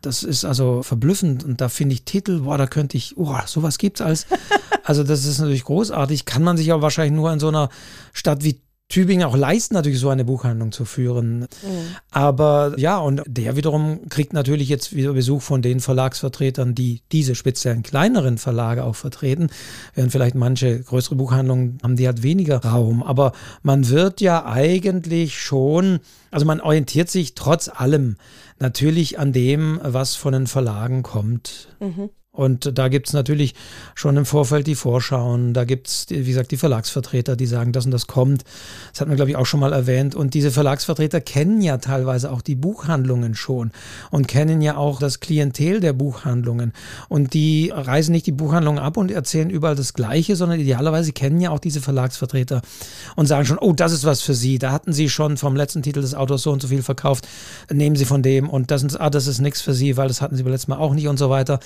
[0.00, 3.78] Das ist also verblüffend und da finde ich Titel, boah, da könnte ich, oh, sowas
[3.78, 4.26] gibt's als.
[4.86, 6.26] Also das ist natürlich großartig.
[6.26, 7.70] Kann man sich aber wahrscheinlich nur in so einer
[8.12, 8.60] Stadt wie
[8.94, 11.40] Tübingen auch leisten, natürlich so eine Buchhandlung zu führen.
[11.40, 11.46] Mhm.
[12.12, 17.34] Aber ja, und der wiederum kriegt natürlich jetzt wieder Besuch von den Verlagsvertretern, die diese
[17.34, 19.48] speziellen kleineren Verlage auch vertreten.
[19.96, 23.02] Während vielleicht manche größere Buchhandlungen haben die halt weniger Raum.
[23.02, 23.32] Aber
[23.64, 25.98] man wird ja eigentlich schon,
[26.30, 28.14] also man orientiert sich trotz allem
[28.60, 31.66] natürlich an dem, was von den Verlagen kommt.
[31.80, 32.10] Mhm.
[32.34, 33.54] Und da gibt es natürlich
[33.94, 37.84] schon im Vorfeld die Vorschauen, da gibt es, wie gesagt, die Verlagsvertreter, die sagen, das
[37.84, 38.42] und das kommt.
[38.90, 40.16] Das hat man, glaube ich, auch schon mal erwähnt.
[40.16, 43.70] Und diese Verlagsvertreter kennen ja teilweise auch die Buchhandlungen schon
[44.10, 46.72] und kennen ja auch das Klientel der Buchhandlungen.
[47.08, 51.40] Und die reisen nicht die Buchhandlungen ab und erzählen überall das Gleiche, sondern idealerweise kennen
[51.40, 52.62] ja auch diese Verlagsvertreter
[53.14, 54.58] und sagen schon, oh, das ist was für Sie.
[54.58, 57.28] Da hatten Sie schon vom letzten Titel des Autors so und so viel verkauft.
[57.72, 60.34] Nehmen Sie von dem und das, ah, das ist nichts für Sie, weil das hatten
[60.34, 61.60] Sie beim letzten Mal auch nicht und so weiter.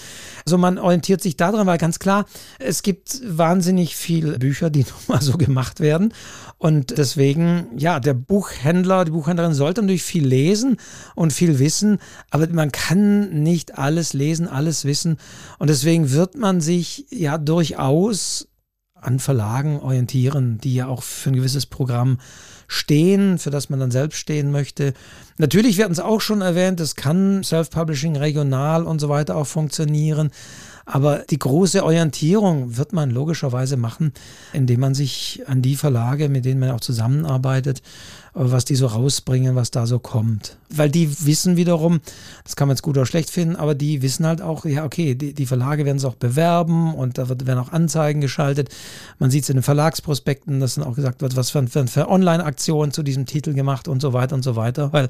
[0.59, 2.27] Man orientiert sich daran, weil ganz klar,
[2.59, 6.12] es gibt wahnsinnig viele Bücher, die nun mal so gemacht werden.
[6.59, 10.77] Und deswegen, ja, der Buchhändler, die Buchhändlerin sollte natürlich viel lesen
[11.14, 11.99] und viel wissen,
[12.31, 15.18] aber man kann nicht alles lesen, alles wissen.
[15.59, 18.49] Und deswegen wird man sich ja durchaus
[18.94, 22.18] an Verlagen orientieren, die ja auch für ein gewisses Programm
[22.68, 24.92] stehen, für das man dann selbst stehen möchte.
[25.38, 30.31] Natürlich werden es auch schon erwähnt, es kann Self-Publishing regional und so weiter auch funktionieren.
[30.85, 34.12] Aber die große Orientierung wird man logischerweise machen,
[34.52, 37.83] indem man sich an die Verlage, mit denen man auch zusammenarbeitet,
[38.38, 40.57] was die so rausbringen, was da so kommt.
[40.70, 42.01] Weil die wissen wiederum,
[42.44, 45.14] das kann man jetzt gut oder schlecht finden, aber die wissen halt auch, ja, okay,
[45.14, 48.68] die, die Verlage werden es auch bewerben und da wird, werden auch Anzeigen geschaltet.
[49.18, 52.09] Man sieht es in den Verlagsprospekten, dass dann auch gesagt wird, was für, für, für
[52.09, 54.92] Online-Aktionen zu diesem Titel gemacht und so weiter und so weiter.
[54.92, 55.09] Weil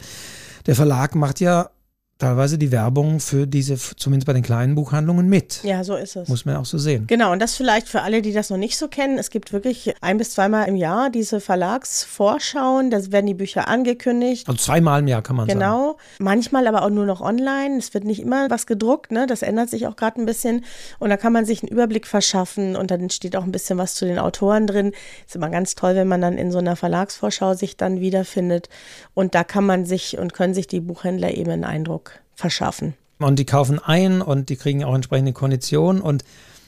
[0.67, 1.71] der Verlag macht ja
[2.19, 5.63] teilweise die Werbung für diese, zumindest bei den kleinen Buchhandlungen mit.
[5.63, 6.29] Ja, so ist es.
[6.29, 7.07] Muss man auch so sehen.
[7.07, 9.19] Genau, und das vielleicht für alle, die das noch nicht so kennen.
[9.19, 12.91] Es gibt wirklich ein bis zweimal im Jahr diese Verlagsvorschauen.
[12.91, 14.49] Da werden die Bücher angekündigt.
[14.49, 15.61] Also zweimal im Jahr kann man genau.
[15.61, 15.79] sagen.
[15.79, 15.99] Genau.
[16.19, 17.79] Manchmal aber auch nur noch online.
[17.79, 19.13] Es wird nicht immer was gedruckt.
[19.13, 19.29] Ne?
[19.29, 20.65] Das ändert sich auch gerade ein bisschen.
[20.99, 22.75] Und da kann man sich einen Überblick verschaffen.
[22.75, 24.93] Und dann steht auch ein bisschen was zu den Autoren drin.
[25.25, 28.69] Ist immer ganz toll, wenn man dann in so einer Verlagsvorschau sich dann wiederfindet.
[29.15, 32.08] Und da kann man sich und können sich die Buchhändler eben einen Eindruck
[32.39, 32.95] verschaffen.
[33.19, 36.01] Und die kaufen ein und die kriegen auch entsprechende Konditionen.
[36.01, 36.23] Und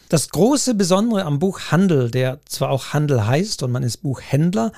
[0.08, 4.72] das große Besondere am Buchhandel, der zwar auch Handel heißt und man ist Buchhändler,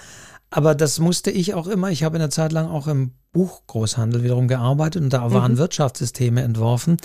[0.50, 4.22] aber das musste ich auch immer, ich habe in der Zeit lang auch im Buchgroßhandel
[4.22, 5.59] wiederum gearbeitet und da waren mhm.
[5.59, 6.98] Wirtschaftssysteme entworfen.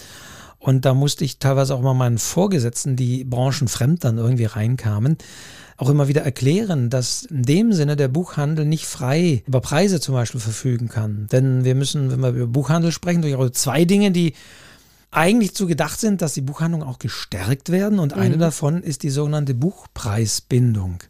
[0.60, 5.18] Und da musste ich teilweise auch mal meinen Vorgesetzten, die branchenfremd dann irgendwie reinkamen,
[5.78, 10.16] auch immer wieder erklären, dass in dem Sinne der Buchhandel nicht frei über Preise zum
[10.16, 11.28] Beispiel verfügen kann.
[11.32, 14.34] Denn wir müssen, wenn wir über Buchhandel sprechen, durchaus zwei Dinge, die
[15.12, 18.00] eigentlich zu gedacht sind, dass die Buchhandlungen auch gestärkt werden.
[18.00, 18.40] Und eine mhm.
[18.40, 21.04] davon ist die sogenannte Buchpreisbindung.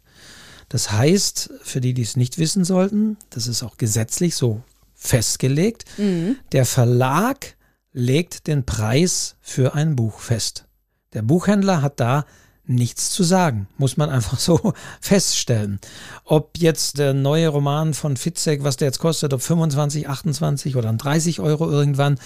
[0.68, 4.62] Das heißt, für die, die es nicht wissen sollten, das ist auch gesetzlich so
[4.94, 6.36] festgelegt, mhm.
[6.52, 7.54] der Verlag
[7.98, 10.66] legt den Preis für ein Buch fest.
[11.14, 12.26] Der Buchhändler hat da
[12.64, 15.80] nichts zu sagen, muss man einfach so feststellen.
[16.24, 20.92] Ob jetzt der neue Roman von Fitzek, was der jetzt kostet, ob 25, 28 oder
[20.92, 22.20] 30 Euro irgendwann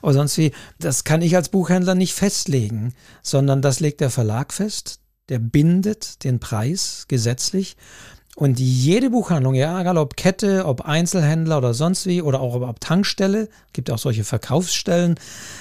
[0.00, 4.54] oder sonst wie, das kann ich als Buchhändler nicht festlegen, sondern das legt der Verlag
[4.54, 7.76] fest, der bindet den Preis gesetzlich.
[8.38, 12.78] Und jede Buchhandlung, ja, egal ob Kette, ob Einzelhändler oder sonst wie, oder auch ob
[12.78, 15.16] Tankstelle, gibt auch solche Verkaufsstellen,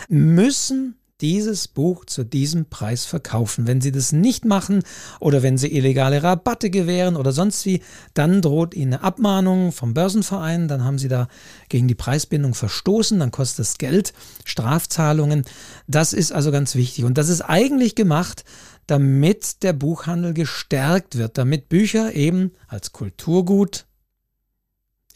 [0.09, 3.65] müssen dieses Buch zu diesem Preis verkaufen.
[3.65, 4.83] Wenn sie das nicht machen
[5.19, 7.81] oder wenn sie illegale Rabatte gewähren oder sonst wie,
[8.13, 11.29] dann droht ihnen eine Abmahnung vom Börsenverein, dann haben sie da
[11.69, 14.13] gegen die Preisbindung verstoßen, dann kostet es Geld,
[14.45, 15.45] Strafzahlungen.
[15.87, 18.43] Das ist also ganz wichtig und das ist eigentlich gemacht,
[18.87, 23.87] damit der Buchhandel gestärkt wird, damit Bücher eben als Kulturgut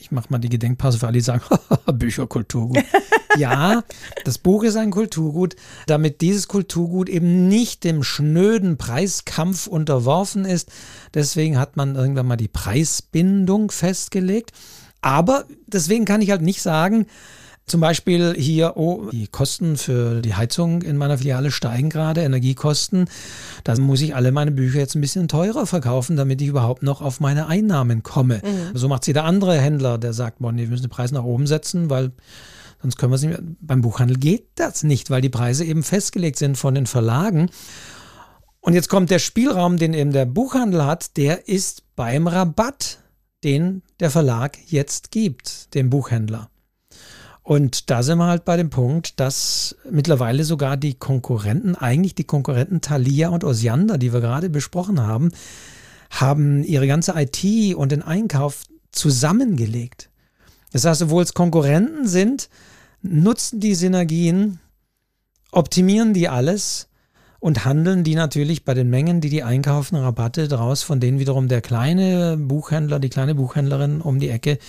[0.01, 1.43] ich mache mal die Gedenkpause für alle, die sagen,
[1.93, 2.83] Bücher, Kulturgut.
[3.37, 3.83] ja,
[4.25, 5.55] das Buch ist ein Kulturgut,
[5.85, 10.71] damit dieses Kulturgut eben nicht dem schnöden Preiskampf unterworfen ist.
[11.13, 14.53] Deswegen hat man irgendwann mal die Preisbindung festgelegt.
[15.01, 17.05] Aber deswegen kann ich halt nicht sagen,
[17.67, 23.05] zum Beispiel hier, oh, die Kosten für die Heizung in meiner Filiale steigen gerade, Energiekosten.
[23.63, 27.01] Da muss ich alle meine Bücher jetzt ein bisschen teurer verkaufen, damit ich überhaupt noch
[27.01, 28.41] auf meine Einnahmen komme.
[28.43, 28.77] Mhm.
[28.77, 31.23] So macht es jeder andere Händler, der sagt, boah, nee, wir müssen den Preis nach
[31.23, 32.11] oben setzen, weil
[32.81, 33.55] sonst können wir es nicht mehr.
[33.61, 37.49] Beim Buchhandel geht das nicht, weil die Preise eben festgelegt sind von den Verlagen.
[38.59, 42.99] Und jetzt kommt der Spielraum, den eben der Buchhandel hat, der ist beim Rabatt,
[43.43, 46.50] den der Verlag jetzt gibt, dem Buchhändler.
[47.43, 52.23] Und da sind wir halt bei dem Punkt, dass mittlerweile sogar die Konkurrenten, eigentlich die
[52.23, 55.31] Konkurrenten Thalia und Osiander, die wir gerade besprochen haben,
[56.11, 60.09] haben ihre ganze IT und den Einkauf zusammengelegt.
[60.71, 62.49] Das heißt, obwohl es Konkurrenten sind,
[63.01, 64.59] nutzen die Synergien,
[65.51, 66.89] optimieren die alles
[67.39, 71.47] und handeln die natürlich bei den Mengen, die die einkaufen, Rabatte draus, von denen wiederum
[71.47, 74.59] der kleine Buchhändler, die kleine Buchhändlerin um die Ecke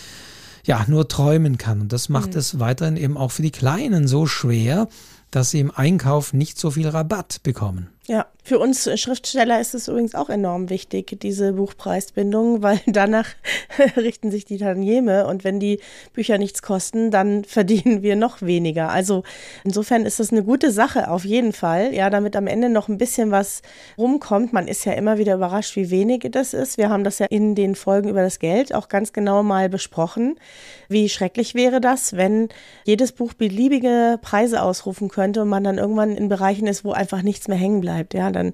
[0.65, 1.81] ja nur träumen kann.
[1.81, 2.39] Und das macht mhm.
[2.39, 4.89] es weiterhin eben auch für die Kleinen so schwer,
[5.31, 7.89] dass sie im Einkauf nicht so viel Rabatt bekommen.
[8.09, 13.29] Ja, für uns Schriftsteller ist es übrigens auch enorm wichtig, diese Buchpreisbindung, weil danach
[13.97, 15.79] richten sich die Tantieme und wenn die
[16.13, 18.89] Bücher nichts kosten, dann verdienen wir noch weniger.
[18.91, 19.23] Also
[19.63, 22.99] insofern ist das eine gute Sache auf jeden Fall, ja, damit am Ende noch ein
[22.99, 23.63] bisschen was
[23.97, 24.53] rumkommt.
[24.53, 26.79] Man ist ja immer wieder überrascht, wie wenig das ist.
[26.79, 30.41] Wir haben das ja in den Folgen über das Geld auch ganz genau mal besprochen.
[30.89, 32.49] Wie schrecklich wäre das, wenn
[32.85, 37.23] jedes Buch beliebige Preise ausrufen könnte und man dann irgendwann in Bereichen ist, wo einfach
[37.23, 38.53] nichts mehr hängen bleibt bleibt, ja, dann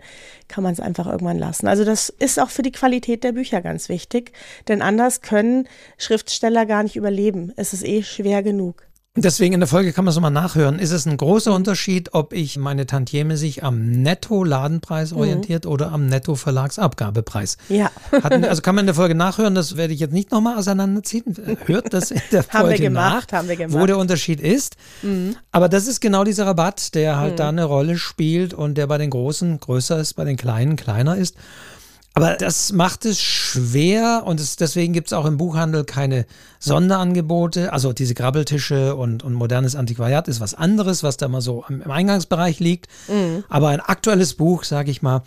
[0.48, 1.68] kann man es einfach irgendwann lassen.
[1.68, 4.32] Also das ist auch für die Qualität der Bücher ganz wichtig,
[4.66, 7.52] denn anders können Schriftsteller gar nicht überleben.
[7.56, 8.87] Es ist eh schwer genug.
[9.16, 10.78] Deswegen in der Folge kann man es nochmal nachhören.
[10.78, 15.18] Ist es ein großer Unterschied, ob ich meine Tantieme sich am Netto-Ladenpreis mhm.
[15.18, 17.56] orientiert oder am Netto-Verlagsabgabepreis?
[17.68, 17.90] Ja.
[18.12, 21.34] Hatten, also kann man in der Folge nachhören, das werde ich jetzt nicht nochmal auseinanderziehen.
[21.66, 23.80] Hört das in der Folge haben wir gemacht, nach, haben wir gemacht.
[23.80, 24.76] wo der Unterschied ist.
[25.02, 25.34] Mhm.
[25.50, 27.36] Aber das ist genau dieser Rabatt, der halt mhm.
[27.36, 31.16] da eine Rolle spielt und der bei den Großen größer ist, bei den Kleinen kleiner
[31.16, 31.34] ist.
[32.18, 36.26] Aber das macht es schwer und es, deswegen gibt es auch im Buchhandel keine
[36.58, 37.72] Sonderangebote.
[37.72, 41.90] Also diese Grabbeltische und, und modernes Antiquariat ist was anderes, was da mal so im
[41.90, 42.88] Eingangsbereich liegt.
[43.08, 43.44] Mhm.
[43.48, 45.22] Aber ein aktuelles Buch, sage ich mal,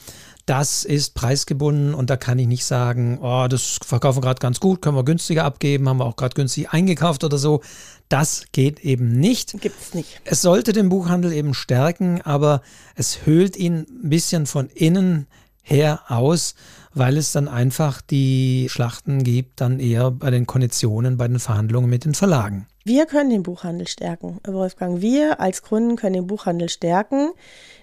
[0.46, 4.60] das ist preisgebunden und da kann ich nicht sagen, oh, das verkaufen wir gerade ganz
[4.60, 7.62] gut, können wir günstiger abgeben, haben wir auch gerade günstig eingekauft oder so.
[8.10, 9.62] Das geht eben nicht.
[9.62, 10.20] Gibt es nicht.
[10.26, 12.62] Es sollte den Buchhandel eben stärken, aber
[12.96, 15.28] es höhlt ihn ein bisschen von innen
[15.64, 16.56] her aus,
[16.94, 21.90] weil es dann einfach die Schlachten gibt, dann eher bei den Konditionen, bei den Verhandlungen
[21.90, 22.68] mit den Verlagen.
[22.84, 25.02] Wir können den Buchhandel stärken, Wolfgang.
[25.02, 27.32] Wir als Kunden können den Buchhandel stärken,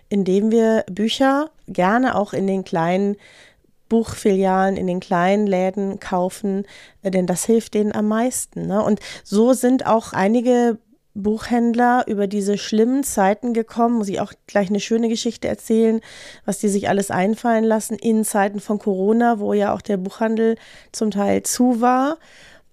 [0.09, 3.17] indem wir Bücher gerne auch in den kleinen
[3.89, 6.67] Buchfilialen, in den kleinen Läden kaufen,
[7.03, 8.67] denn das hilft denen am meisten.
[8.67, 8.83] Ne?
[8.83, 10.79] Und so sind auch einige
[11.23, 13.97] Buchhändler über diese schlimmen Zeiten gekommen.
[13.97, 16.01] Muss ich auch gleich eine schöne Geschichte erzählen,
[16.45, 20.57] was die sich alles einfallen lassen in Zeiten von Corona, wo ja auch der Buchhandel
[20.93, 22.19] zum Teil zu war.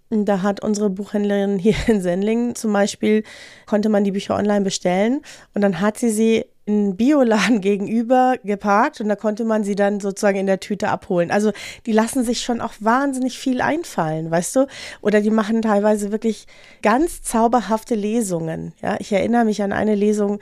[0.09, 3.23] Da hat unsere Buchhändlerin hier in Sendling zum Beispiel,
[3.65, 5.21] konnte man die Bücher online bestellen
[5.53, 9.99] und dann hat sie sie in Bioladen gegenüber geparkt und da konnte man sie dann
[9.99, 11.31] sozusagen in der Tüte abholen.
[11.31, 11.51] Also
[11.85, 14.67] die lassen sich schon auch wahnsinnig viel einfallen, weißt du?
[15.01, 16.47] Oder die machen teilweise wirklich
[16.81, 18.73] ganz zauberhafte Lesungen.
[18.81, 20.39] Ja, ich erinnere mich an eine Lesung,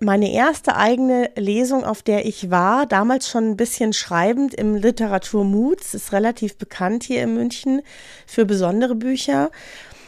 [0.00, 5.44] meine erste eigene Lesung, auf der ich war, damals schon ein bisschen schreibend im Literatur
[5.44, 7.82] Moods, ist relativ bekannt hier in München
[8.26, 9.50] für besondere Bücher.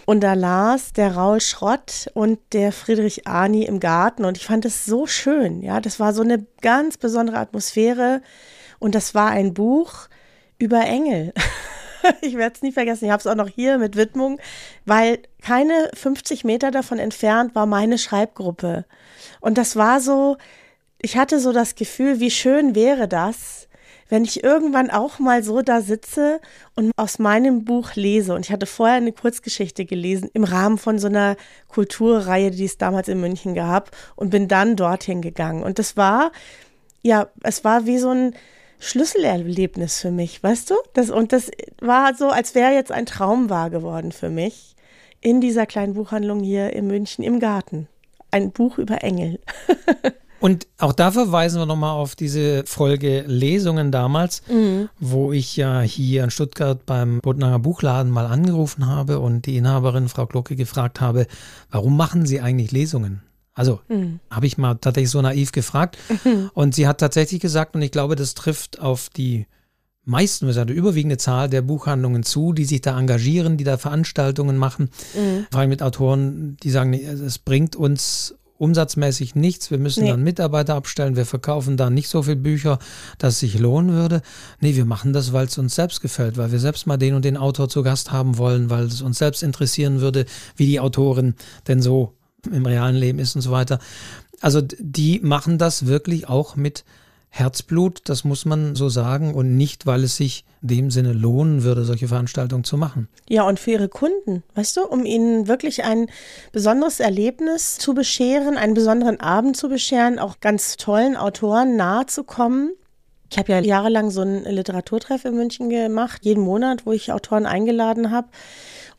[0.07, 4.25] Und da las der Raul Schrott und der Friedrich Arni im Garten.
[4.25, 5.63] Und ich fand es so schön.
[5.63, 8.23] Ja, das war so eine ganz besondere Atmosphäre.
[8.79, 10.09] Und das war ein Buch
[10.59, 11.33] über Engel.
[12.21, 13.07] ich werde es nie vergessen.
[13.07, 14.41] Ich habe es auch noch hier mit Widmung,
[14.85, 18.85] weil keine 50 Meter davon entfernt war meine Schreibgruppe.
[19.41, 20.37] Und das war so,
[21.01, 23.69] ich hatte so das Gefühl, wie schön wäre das,
[24.09, 26.41] wenn ich irgendwann auch mal so da sitze
[26.75, 28.35] und aus meinem Buch lese.
[28.35, 31.37] Und ich hatte vorher eine Kurzgeschichte gelesen im Rahmen von so einer
[31.69, 35.63] Kulturreihe, die es damals in München gab und bin dann dorthin gegangen.
[35.63, 36.33] Und das war,
[37.03, 38.35] ja, es war wie so ein
[38.81, 40.75] Schlüsselerlebnis für mich, weißt du?
[40.95, 44.75] Das, und das war so, als wäre jetzt ein Traum wahr geworden für mich
[45.21, 47.89] in dieser kleinen Buchhandlung hier in München im Garten.
[48.31, 49.39] Ein Buch über Engel.
[50.41, 54.89] Und auch da verweisen wir nochmal auf diese Folge Lesungen damals, mhm.
[54.99, 60.09] wo ich ja hier in Stuttgart beim Bodnanger Buchladen mal angerufen habe und die Inhaberin
[60.09, 61.27] Frau Glocke gefragt habe,
[61.71, 63.21] warum machen Sie eigentlich Lesungen?
[63.61, 64.21] Also mhm.
[64.31, 65.99] habe ich mal tatsächlich so naiv gefragt.
[66.25, 66.51] Mhm.
[66.55, 69.47] Und sie hat tatsächlich gesagt, und ich glaube, das trifft auf die
[70.07, 74.57] meisten, also die überwiegende Zahl der Buchhandlungen zu, die sich da engagieren, die da Veranstaltungen
[74.57, 74.89] machen.
[75.15, 75.47] Mhm.
[75.51, 80.11] Vor allem mit Autoren, die sagen, es bringt uns umsatzmäßig nichts, wir müssen nee.
[80.11, 82.79] dann Mitarbeiter abstellen, wir verkaufen da nicht so viele Bücher,
[83.19, 84.23] dass es sich lohnen würde.
[84.61, 87.27] Nee, wir machen das, weil es uns selbst gefällt, weil wir selbst mal den und
[87.27, 90.25] den Autor zu Gast haben wollen, weil es uns selbst interessieren würde,
[90.57, 91.35] wie die Autorin
[91.69, 92.15] denn so
[92.47, 93.79] im realen Leben ist und so weiter.
[94.41, 96.85] Also die machen das wirklich auch mit
[97.33, 101.85] Herzblut, das muss man so sagen, und nicht, weil es sich dem Sinne lohnen würde,
[101.85, 103.09] solche Veranstaltungen zu machen.
[103.29, 106.09] Ja, und für ihre Kunden, weißt du, um ihnen wirklich ein
[106.53, 112.25] besonderes Erlebnis zu bescheren, einen besonderen Abend zu bescheren, auch ganz tollen Autoren nahe zu
[112.25, 112.73] kommen.
[113.31, 117.47] Ich habe ja jahrelang so einen Literaturtreff in München gemacht, jeden Monat, wo ich Autoren
[117.47, 118.29] eingeladen habe.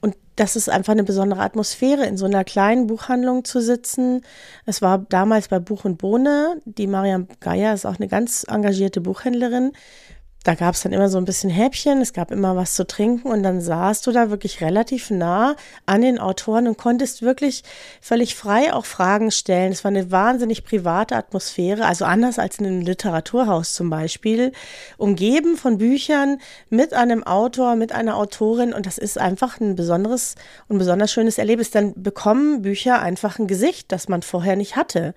[0.02, 4.22] Und das ist einfach eine besondere Atmosphäre, in so einer kleinen Buchhandlung zu sitzen.
[4.66, 6.60] Es war damals bei Buch und Bohne.
[6.66, 9.74] Die Mariam Geier ist auch eine ganz engagierte Buchhändlerin
[10.44, 13.28] da gab es dann immer so ein bisschen Häppchen, es gab immer was zu trinken
[13.28, 17.64] und dann saßt du da wirklich relativ nah an den Autoren und konntest wirklich
[18.02, 19.72] völlig frei auch Fragen stellen.
[19.72, 24.52] Es war eine wahnsinnig private Atmosphäre, also anders als in einem Literaturhaus zum Beispiel,
[24.98, 30.34] umgeben von Büchern mit einem Autor, mit einer Autorin und das ist einfach ein besonderes
[30.68, 31.70] und besonders schönes Erlebnis.
[31.70, 35.14] Dann bekommen Bücher einfach ein Gesicht, das man vorher nicht hatte.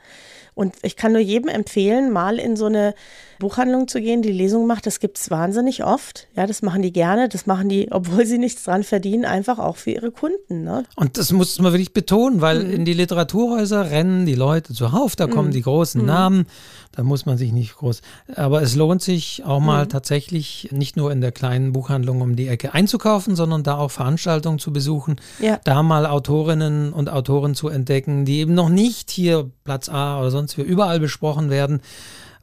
[0.54, 2.94] Und ich kann nur jedem empfehlen, mal in so eine
[3.38, 4.86] Buchhandlung zu gehen, die Lesung macht.
[4.86, 6.28] Das gibt es wahnsinnig oft.
[6.36, 7.28] Ja, das machen die gerne.
[7.28, 10.64] Das machen die, obwohl sie nichts dran verdienen, einfach auch für ihre Kunden.
[10.64, 10.84] Ne?
[10.96, 12.72] Und das muss man wirklich betonen, weil mhm.
[12.72, 15.16] in die Literaturhäuser rennen die Leute zuhauf.
[15.16, 15.52] Da kommen mhm.
[15.52, 16.06] die großen mhm.
[16.06, 16.46] Namen.
[16.92, 18.02] Da muss man sich nicht groß.
[18.36, 19.88] Aber es lohnt sich auch mal mhm.
[19.88, 24.58] tatsächlich nicht nur in der kleinen Buchhandlung um die Ecke einzukaufen, sondern da auch Veranstaltungen
[24.58, 25.16] zu besuchen.
[25.40, 25.60] Ja.
[25.64, 30.30] Da mal Autorinnen und Autoren zu entdecken, die eben noch nicht hier Platz A oder
[30.30, 31.80] sonst wie überall besprochen werden.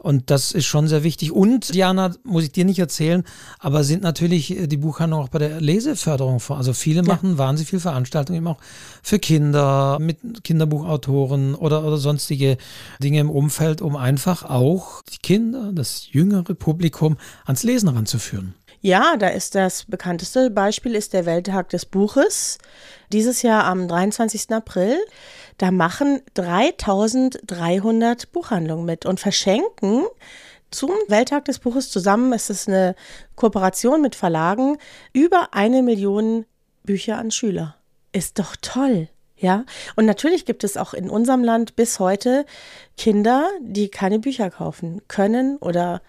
[0.01, 1.31] Und das ist schon sehr wichtig.
[1.31, 3.23] Und, Diana, muss ich dir nicht erzählen,
[3.59, 6.57] aber sind natürlich äh, die Buchhandlungen auch bei der Leseförderung vor.
[6.57, 7.07] Also viele ja.
[7.07, 8.57] machen wahnsinnig viel Veranstaltungen eben auch
[9.03, 12.57] für Kinder, mit Kinderbuchautoren oder, oder sonstige
[12.99, 18.55] Dinge im Umfeld, um einfach auch die Kinder, das jüngere Publikum ans Lesen ranzuführen.
[18.83, 22.57] Ja, da ist das bekannteste Beispiel ist der Welttag des Buches.
[23.11, 24.49] Dieses Jahr am 23.
[24.49, 24.97] April.
[25.61, 30.05] Da machen 3300 Buchhandlungen mit und verschenken
[30.71, 32.95] zum Welttag des Buches zusammen, es ist eine
[33.35, 34.79] Kooperation mit Verlagen,
[35.13, 36.47] über eine Million
[36.81, 37.75] Bücher an Schüler.
[38.11, 39.07] Ist doch toll.
[39.37, 42.47] Ja, und natürlich gibt es auch in unserem Land bis heute
[42.97, 46.01] Kinder, die keine Bücher kaufen können oder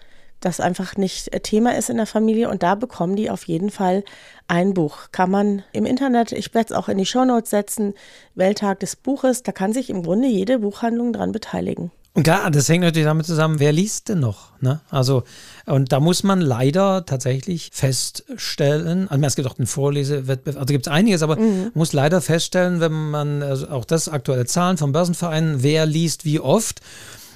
[0.45, 4.03] das einfach nicht Thema ist in der Familie und da bekommen die auf jeden Fall
[4.47, 5.11] ein Buch.
[5.11, 7.93] Kann man im Internet, ich werde es auch in die Shownotes setzen,
[8.35, 11.91] Welttag des Buches, da kann sich im Grunde jede Buchhandlung dran beteiligen.
[12.15, 14.51] Und klar, das hängt natürlich damit zusammen, wer liest denn noch?
[14.61, 14.81] Ne?
[14.91, 15.23] Also,
[15.65, 20.85] und da muss man leider tatsächlich feststellen, also es gibt auch den Vorlesewettbewerb, also gibt
[20.85, 21.71] es einiges, aber mhm.
[21.73, 26.39] muss leider feststellen, wenn man, also auch das aktuelle Zahlen vom Börsenverein, wer liest wie
[26.39, 26.81] oft.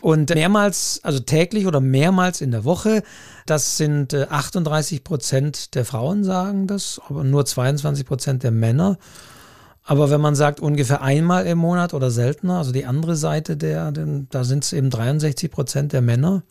[0.02, 3.04] Und mehrmals, also täglich oder mehrmals in der Woche,
[3.46, 8.98] das sind 38 äh, Prozent der Frauen sagen das, aber nur 22 Prozent der Männer.
[9.84, 13.92] Aber wenn man sagt, ungefähr einmal im Monat oder seltener, also die andere Seite der,
[14.30, 16.44] da sind es eben 63 Prozent der Männer.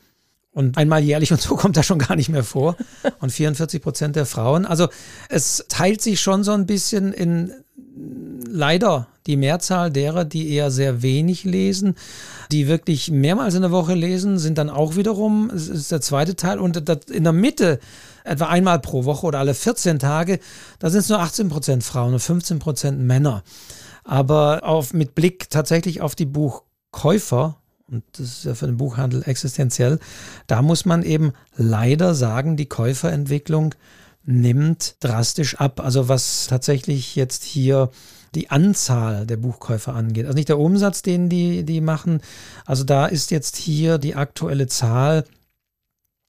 [0.52, 2.76] Und einmal jährlich und so kommt das schon gar nicht mehr vor.
[3.20, 4.64] Und 44 Prozent der Frauen.
[4.64, 4.88] Also
[5.28, 7.52] es teilt sich schon so ein bisschen in
[8.48, 11.94] leider die Mehrzahl derer, die eher sehr wenig lesen,
[12.52, 16.36] die wirklich mehrmals in der Woche lesen, sind dann auch wiederum, das ist der zweite
[16.36, 16.76] Teil, und
[17.10, 17.78] in der Mitte,
[18.24, 20.40] etwa einmal pro Woche oder alle 14 Tage,
[20.78, 23.42] da sind es nur 18 Prozent Frauen und 15 Prozent Männer.
[24.04, 27.56] Aber auf, mit Blick tatsächlich auf die Buchkäufer,
[27.88, 29.98] und das ist ja für den Buchhandel existenziell,
[30.46, 33.74] da muss man eben leider sagen, die Käuferentwicklung
[34.24, 35.80] nimmt drastisch ab.
[35.80, 37.90] Also was tatsächlich jetzt hier
[38.36, 40.26] die Anzahl der Buchkäufer angeht.
[40.26, 42.20] Also nicht der Umsatz, den die, die machen.
[42.66, 45.24] Also da ist jetzt hier die aktuelle Zahl,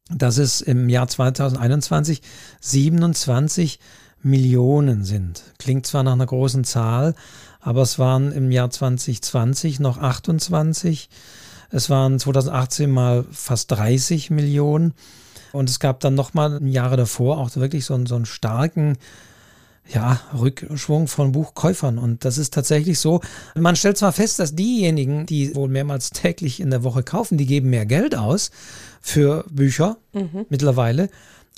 [0.09, 2.21] dass es im Jahr 2021
[2.61, 3.79] 27
[4.23, 5.43] Millionen sind.
[5.59, 7.13] Klingt zwar nach einer großen Zahl,
[7.59, 11.09] aber es waren im Jahr 2020 noch 28.
[11.69, 14.93] Es waren 2018 mal fast 30 Millionen.
[15.51, 18.97] Und es gab dann nochmal Jahre davor auch wirklich so so einen starken
[19.93, 21.97] ja, Rückschwung von Buchkäufern.
[21.97, 23.21] Und das ist tatsächlich so.
[23.55, 27.45] Man stellt zwar fest, dass diejenigen, die wohl mehrmals täglich in der Woche kaufen, die
[27.45, 28.51] geben mehr Geld aus
[29.01, 30.45] für Bücher mhm.
[30.49, 31.09] mittlerweile.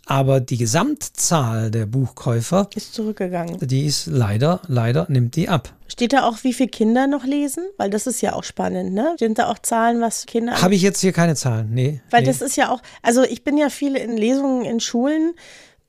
[0.05, 3.59] Aber die Gesamtzahl der Buchkäufer ist zurückgegangen.
[3.61, 5.71] Die ist leider, leider nimmt die ab.
[5.87, 7.63] Steht da auch, wie viele Kinder noch lesen?
[7.77, 9.15] Weil das ist ja auch spannend, ne?
[9.19, 10.59] Sind da auch Zahlen, was Kinder.
[10.63, 12.01] Habe ich jetzt hier keine Zahlen, nee.
[12.09, 12.27] Weil nee.
[12.27, 15.35] das ist ja auch, also ich bin ja viele in Lesungen in Schulen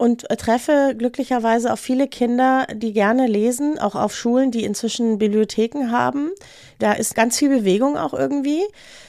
[0.01, 5.90] und treffe glücklicherweise auch viele Kinder, die gerne lesen, auch auf Schulen, die inzwischen Bibliotheken
[5.90, 6.30] haben.
[6.78, 8.62] Da ist ganz viel Bewegung auch irgendwie.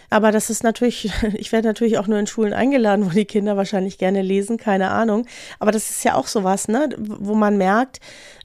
[0.09, 3.55] Aber das ist natürlich, ich werde natürlich auch nur in Schulen eingeladen, wo die Kinder
[3.55, 5.27] wahrscheinlich gerne lesen, keine Ahnung.
[5.59, 8.01] Aber das ist ja auch sowas, ne, wo man merkt,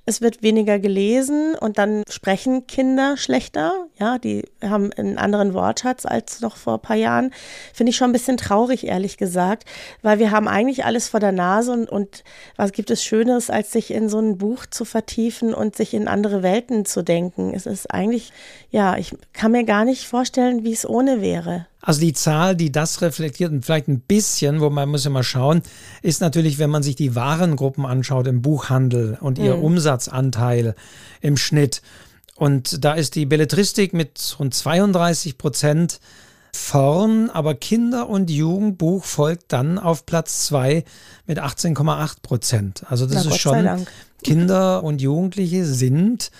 [0.09, 3.89] es wird weniger gelesen und dann sprechen Kinder schlechter.
[3.99, 7.33] Ja, die haben einen anderen Wortschatz als noch vor ein paar Jahren.
[7.75, 9.65] Finde ich schon ein bisschen traurig, ehrlich gesagt,
[10.03, 12.23] weil wir haben eigentlich alles vor der Nase und, und
[12.55, 16.07] was gibt es Schöneres, als sich in so ein Buch zu vertiefen und sich in
[16.07, 17.53] andere Welten zu denken.
[17.53, 18.33] Es ist eigentlich,
[18.71, 21.67] ja, ich kann mir gar nicht vorstellen, wie es ohne wäre.
[21.87, 25.23] Also die Zahl, die das reflektiert und vielleicht ein bisschen, wo man muss ja mal
[25.23, 25.63] schauen,
[26.03, 29.63] ist natürlich, wenn man sich die Warengruppen anschaut im Buchhandel und ihr mhm.
[29.63, 30.75] Umsatzanteil
[31.21, 31.83] im Schnitt.
[32.35, 36.01] Und da ist die Belletristik mit rund 32 Prozent
[36.53, 40.83] vorn, aber Kinder- und Jugendbuch folgt dann auf Platz 2
[41.27, 42.83] mit 18,8 Prozent.
[42.89, 43.87] Also das Na, ist schon,
[44.25, 46.33] Kinder und Jugendliche sind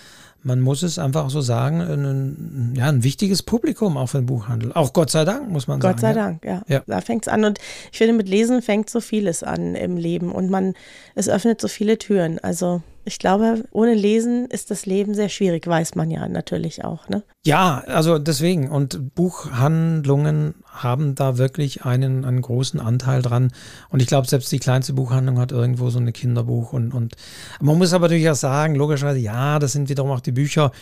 [0.47, 4.71] man muss es einfach so sagen, ein, ja, ein wichtiges Publikum auch für den Buchhandel.
[4.71, 6.15] Auch Gott sei Dank, muss man Gott sagen.
[6.15, 6.73] Gott sei Dank, ja.
[6.73, 6.83] ja.
[6.87, 7.43] Da fängt es an.
[7.43, 7.59] Und
[7.91, 10.31] ich finde, mit Lesen fängt so vieles an im Leben.
[10.31, 10.73] Und man,
[11.15, 12.39] es öffnet so viele Türen.
[12.39, 17.07] Also ich glaube, ohne Lesen ist das Leben sehr schwierig, weiß man ja natürlich auch.
[17.07, 17.23] Ne?
[17.45, 18.69] Ja, also deswegen.
[18.69, 23.53] Und Buchhandlungen haben da wirklich einen, einen großen Anteil dran.
[23.89, 26.73] Und ich glaube, selbst die kleinste Buchhandlung hat irgendwo so ein Kinderbuch.
[26.73, 27.15] Und, und
[27.61, 30.73] man muss aber natürlich auch sagen, logischerweise, ja, das sind wiederum auch die Bücher,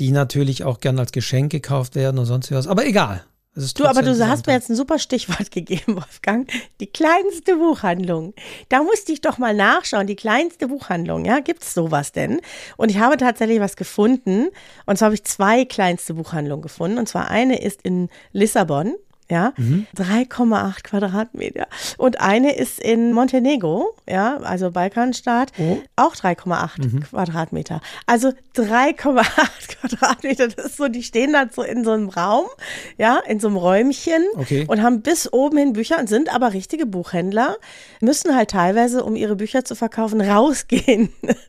[0.00, 2.66] die natürlich auch gern als Geschenk gekauft werden und sonst was.
[2.66, 3.22] Aber egal
[3.74, 6.50] du, aber du hast mir jetzt ein super Stichwort gegeben, Wolfgang.
[6.80, 8.34] Die kleinste Buchhandlung.
[8.68, 10.06] Da musste ich doch mal nachschauen.
[10.06, 12.40] Die kleinste Buchhandlung, ja, gibt es sowas denn?
[12.76, 14.48] Und ich habe tatsächlich was gefunden.
[14.86, 16.98] Und zwar habe ich zwei kleinste Buchhandlungen gefunden.
[16.98, 18.94] Und zwar eine ist in Lissabon
[19.30, 19.86] ja, mhm.
[19.96, 21.66] 3,8 Quadratmeter.
[21.98, 25.78] Und eine ist in Montenegro, ja, also Balkanstaat, oh.
[25.96, 27.00] auch 3,8 mhm.
[27.00, 27.80] Quadratmeter.
[28.06, 29.24] Also 3,8
[29.80, 32.46] Quadratmeter, das ist so, die stehen dann so in so einem Raum,
[32.96, 34.64] ja, in so einem Räumchen okay.
[34.66, 37.56] und haben bis oben hin Bücher und sind aber richtige Buchhändler,
[38.00, 41.10] müssen halt teilweise, um ihre Bücher zu verkaufen, rausgehen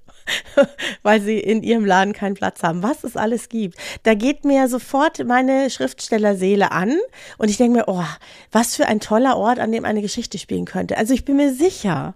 [1.04, 3.78] weil sie in ihrem Laden keinen Platz haben, was es alles gibt.
[4.04, 6.98] Da geht mir sofort meine Schriftstellerseele an
[7.38, 8.04] und ich denke mir, oh,
[8.52, 10.98] was für ein toller Ort, an dem eine Geschichte spielen könnte.
[10.98, 12.16] Also ich bin mir sicher,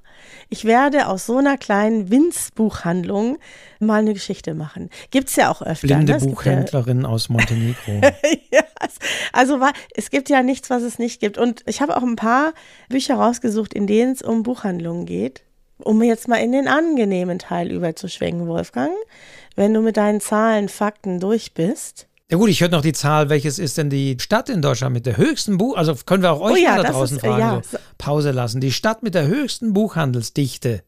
[0.49, 3.37] ich werde aus so einer kleinen Winzbuchhandlung
[3.79, 4.89] mal eine Geschichte machen.
[5.11, 5.87] Gibt es ja auch öfter.
[5.87, 6.19] Blinde ne?
[6.19, 8.01] Buchhändlerin ja aus Montenegro.
[8.51, 8.63] ja,
[9.31, 9.59] also
[9.95, 11.37] es gibt ja nichts, was es nicht gibt.
[11.37, 12.53] Und ich habe auch ein paar
[12.89, 15.43] Bücher rausgesucht, in denen es um Buchhandlungen geht.
[15.83, 18.93] Um jetzt mal in den angenehmen Teil überzuschwenken, Wolfgang,
[19.55, 22.07] wenn du mit deinen Zahlen, Fakten durch bist.
[22.31, 25.05] Ja gut, ich höre noch die Zahl, welches ist denn die Stadt in Deutschland mit
[25.05, 27.61] der höchsten Buch, also können wir auch euch oh ja, da draußen ist, fragen, ja.
[27.63, 28.61] so Pause lassen.
[28.61, 30.83] Die Stadt mit der höchsten Buchhandelsdichte.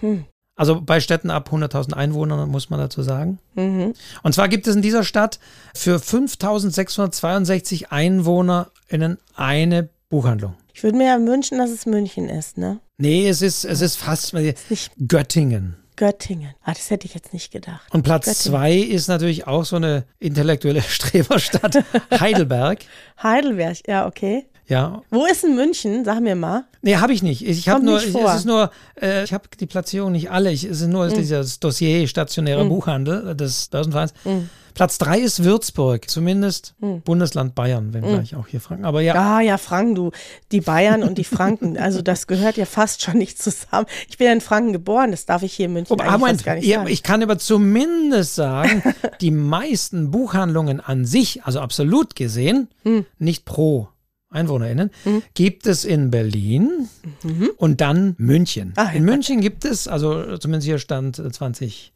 [0.00, 0.24] Hm.
[0.56, 3.38] Also bei Städten ab 100.000 Einwohnern muss man dazu sagen.
[3.54, 3.94] Mhm.
[4.22, 5.38] Und zwar gibt es in dieser Stadt
[5.74, 10.56] für 5.662 EinwohnerInnen eine Buchhandlung.
[10.80, 12.80] Ich würde mir ja wünschen, dass es München ist, ne?
[12.96, 15.76] Nee, es ist, es ist fast ist Göttingen.
[15.96, 16.54] Göttingen.
[16.62, 17.82] Ah, das hätte ich jetzt nicht gedacht.
[17.92, 18.50] Und Platz Göttingen.
[18.50, 21.84] zwei ist natürlich auch so eine intellektuelle Streberstadt,
[22.18, 22.78] Heidelberg.
[23.22, 24.46] Heidelberg, ja, okay.
[24.70, 25.02] Ja.
[25.10, 26.04] Wo ist in München?
[26.04, 26.64] Sag mir mal.
[26.80, 27.46] Nee, habe ich nicht.
[27.46, 28.70] Ich habe nur, ich, es ist nur,
[29.02, 30.52] äh, ich habe die Platzierung nicht alle.
[30.52, 31.14] Ich, es ist nur mm.
[31.14, 32.68] dieses Dossier stationärer mm.
[32.68, 34.14] Buchhandel des Börsenvereins.
[34.24, 34.48] Mm.
[34.74, 37.00] Platz drei ist Würzburg, zumindest hm.
[37.02, 38.14] Bundesland Bayern, wenn hm.
[38.14, 38.84] gleich auch hier Franken.
[38.84, 39.14] Aber ja.
[39.14, 40.10] Ah, ja, Franken, du.
[40.52, 43.86] Die Bayern und die Franken, also das gehört ja fast schon nicht zusammen.
[44.08, 46.54] Ich bin ja in Franken geboren, das darf ich hier in München oh, Moment, gar
[46.54, 48.82] nicht ja, Ich kann aber zumindest sagen,
[49.20, 53.04] die meisten Buchhandlungen an sich, also absolut gesehen, hm.
[53.18, 53.88] nicht pro
[54.30, 55.22] EinwohnerInnen, mhm.
[55.34, 56.88] gibt es in Berlin
[57.22, 57.50] mhm.
[57.56, 58.72] und dann München.
[58.76, 61.92] Ach, in München gibt es, also zumindest hier stand 20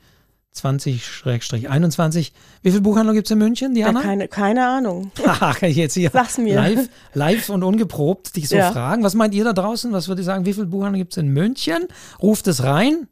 [0.57, 2.31] 20-21.
[2.63, 4.01] Wie viele Buchhandlungen gibt es in München, Diana?
[4.01, 5.11] Ja, keine, keine Ahnung.
[5.27, 6.55] Ach, jetzt hier Sag's mir.
[6.55, 8.71] Live, live und ungeprobt dich so ja.
[8.71, 9.03] fragen.
[9.03, 9.93] Was meint ihr da draußen?
[9.93, 10.47] Was würde ich sagen?
[10.47, 11.89] Wie viele Buchhandlungen gibt es in München?
[12.23, 13.09] Ruft es rein.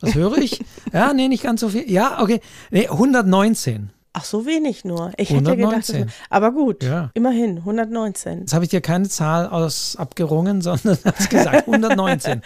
[0.00, 0.64] Was höre ich?
[0.92, 1.90] ja, nee, nicht ganz so viel.
[1.90, 2.40] Ja, okay.
[2.70, 3.90] Nee, 119.
[4.18, 5.12] Ach, so wenig nur.
[5.18, 5.68] Ich 119.
[5.68, 7.10] hätte gedacht, aber gut, ja.
[7.12, 8.40] immerhin 119.
[8.40, 12.40] Jetzt habe ich dir keine Zahl aus abgerungen, sondern habe gesagt 119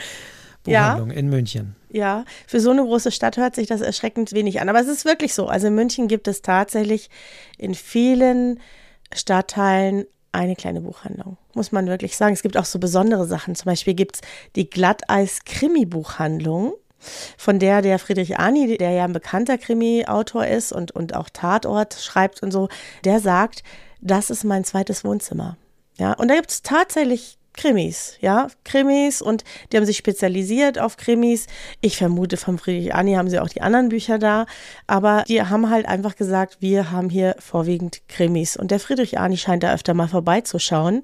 [0.64, 1.16] Buchhandlungen ja.
[1.16, 1.76] in München.
[1.88, 4.68] Ja, für so eine große Stadt hört sich das erschreckend wenig an.
[4.68, 5.46] Aber es ist wirklich so.
[5.46, 7.08] Also in München gibt es tatsächlich
[7.56, 8.58] in vielen
[9.14, 12.34] Stadtteilen eine kleine Buchhandlung, muss man wirklich sagen.
[12.34, 13.54] Es gibt auch so besondere Sachen.
[13.54, 14.22] Zum Beispiel gibt es
[14.56, 16.72] die Glatteis-Krimi-Buchhandlung,
[17.36, 21.94] von der der Friedrich Arni, der ja ein bekannter Krimi-Autor ist und, und auch Tatort
[21.94, 22.68] schreibt und so,
[23.04, 23.62] der sagt,
[24.00, 25.56] das ist mein zweites Wohnzimmer.
[25.98, 30.96] Ja, und da gibt es tatsächlich Krimis, ja, Krimis und die haben sich spezialisiert auf
[30.96, 31.46] Krimis.
[31.80, 34.46] Ich vermute, von Friedrich Arni haben sie auch die anderen Bücher da,
[34.86, 39.36] aber die haben halt einfach gesagt, wir haben hier vorwiegend Krimis und der Friedrich Arni
[39.36, 41.02] scheint da öfter mal vorbeizuschauen.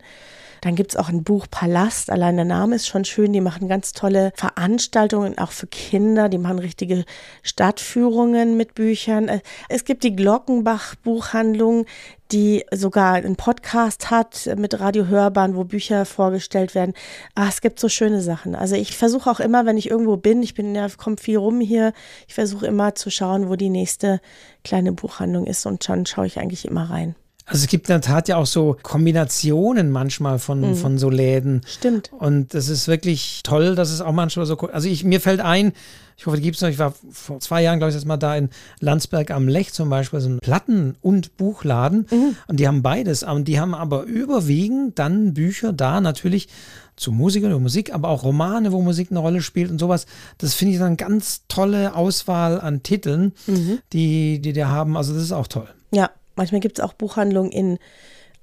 [0.67, 3.33] Dann gibt es auch ein Buch Palast, allein der Name ist schon schön.
[3.33, 6.29] Die machen ganz tolle Veranstaltungen, auch für Kinder.
[6.29, 7.05] Die machen richtige
[7.45, 9.29] Stadtführungen mit Büchern.
[9.29, 11.87] Äh, es gibt die Glockenbach-Buchhandlung,
[12.33, 16.95] die sogar einen Podcast hat mit Radiohörbahn, wo Bücher vorgestellt werden.
[17.37, 18.57] Ah, es gibt so schöne Sachen.
[18.57, 21.61] Also ich versuche auch immer, wenn ich irgendwo bin, ich bin ja, komme viel rum
[21.61, 21.93] hier,
[22.27, 24.21] ich versuche immer zu schauen, wo die nächste
[24.65, 27.15] kleine Buchhandlung ist und dann schaue ich eigentlich immer rein.
[27.47, 30.75] Also es gibt in der Tat ja auch so Kombinationen manchmal von, mhm.
[30.75, 31.61] von so Läden.
[31.65, 32.11] Stimmt.
[32.19, 35.73] Und das ist wirklich toll, dass es auch manchmal so, also ich, mir fällt ein,
[36.17, 38.17] ich hoffe, die gibt es noch, ich war vor zwei Jahren, glaube ich, jetzt mal
[38.17, 38.49] da in
[38.81, 42.07] Landsberg am Lech zum Beispiel, so ein Platten- und Buchladen.
[42.11, 42.37] Mhm.
[42.49, 43.23] Und die haben beides.
[43.23, 46.49] Und die haben aber überwiegend dann Bücher da natürlich
[46.97, 50.07] zu Musik und Musik, aber auch Romane, wo Musik eine Rolle spielt und sowas.
[50.39, 53.79] Das finde ich dann eine ganz tolle Auswahl an Titeln, mhm.
[53.93, 54.97] die, die da haben.
[54.97, 55.69] Also das ist auch toll.
[55.93, 57.79] Ja, Manchmal gibt es auch Buchhandlungen in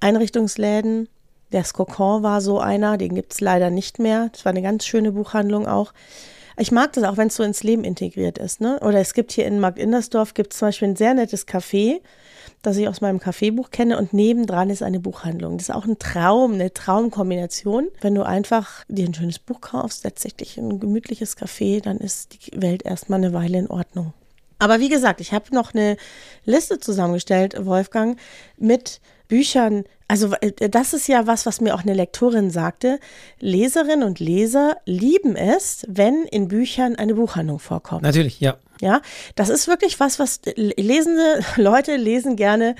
[0.00, 1.08] Einrichtungsläden.
[1.52, 4.28] Der Skokon war so einer, den gibt es leider nicht mehr.
[4.32, 5.92] Das war eine ganz schöne Buchhandlung auch.
[6.56, 8.60] Ich mag das auch, wenn es so ins Leben integriert ist.
[8.60, 8.78] Ne?
[8.80, 12.00] Oder es gibt hier in Markt Indersdorf gibt zum Beispiel ein sehr nettes Café,
[12.62, 15.58] das ich aus meinem Kaffeebuch kenne und nebendran ist eine Buchhandlung.
[15.58, 17.88] Das ist auch ein Traum, eine Traumkombination.
[18.00, 21.98] Wenn du einfach dir ein schönes Buch kaufst, setzt dich in ein gemütliches Café, dann
[21.98, 24.12] ist die Welt erstmal eine Weile in Ordnung.
[24.64, 25.98] Aber wie gesagt, ich habe noch eine
[26.46, 28.18] Liste zusammengestellt, Wolfgang,
[28.56, 29.84] mit Büchern.
[30.08, 32.98] Also äh, das ist ja was, was mir auch eine Lektorin sagte.
[33.40, 38.04] Leserinnen und Leser lieben es, wenn in Büchern eine Buchhandlung vorkommt.
[38.04, 38.56] Natürlich, ja.
[38.80, 39.02] Ja,
[39.34, 42.74] das ist wirklich was, was lesende Leute lesen gerne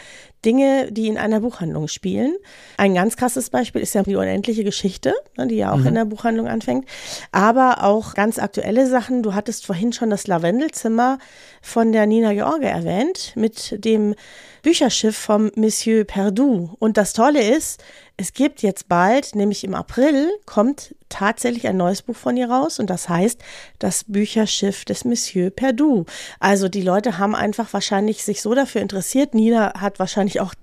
[0.44, 2.36] Dinge, die in einer Buchhandlung spielen.
[2.76, 5.86] Ein ganz krasses Beispiel ist ja die unendliche Geschichte, ne, die ja auch mhm.
[5.88, 6.86] in der Buchhandlung anfängt.
[7.32, 9.22] Aber auch ganz aktuelle Sachen.
[9.22, 11.18] Du hattest vorhin schon das Lavendelzimmer
[11.62, 14.14] von der Nina George erwähnt mit dem
[14.62, 16.70] Bücherschiff vom Monsieur Perdu.
[16.78, 17.82] Und das Tolle ist,
[18.16, 22.78] es gibt jetzt bald, nämlich im April, kommt tatsächlich ein neues Buch von ihr raus
[22.78, 23.40] und das heißt
[23.78, 26.04] das Bücherschiff des Monsieur Perdu.
[26.38, 29.34] Also die Leute haben einfach wahrscheinlich sich so dafür interessiert.
[29.34, 30.54] Nina hat wahrscheinlich auch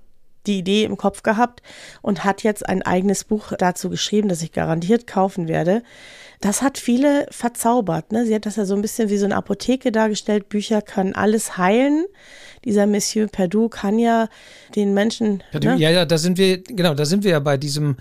[0.46, 1.62] die Idee im Kopf gehabt
[2.00, 5.82] und hat jetzt ein eigenes Buch dazu geschrieben, das ich garantiert kaufen werde.
[6.40, 8.10] Das hat viele verzaubert.
[8.12, 8.26] Ne?
[8.26, 10.48] Sie hat das ja so ein bisschen wie so eine Apotheke dargestellt.
[10.48, 12.06] Bücher können alles heilen.
[12.64, 14.28] Dieser Monsieur Perdu kann ja
[14.74, 15.42] den Menschen.
[15.50, 15.76] Perdu, ne?
[15.76, 17.96] Ja, ja, da sind wir, genau, da sind wir ja bei diesem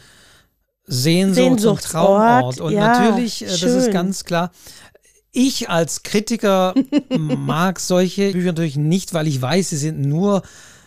[0.86, 2.60] Sehnsucht und Traumort.
[2.60, 4.52] Und ja, natürlich, äh, das ist ganz klar.
[5.32, 6.76] Ich als Kritiker
[7.10, 10.44] mag solche Bücher natürlich nicht, weil ich weiß, sie sind nur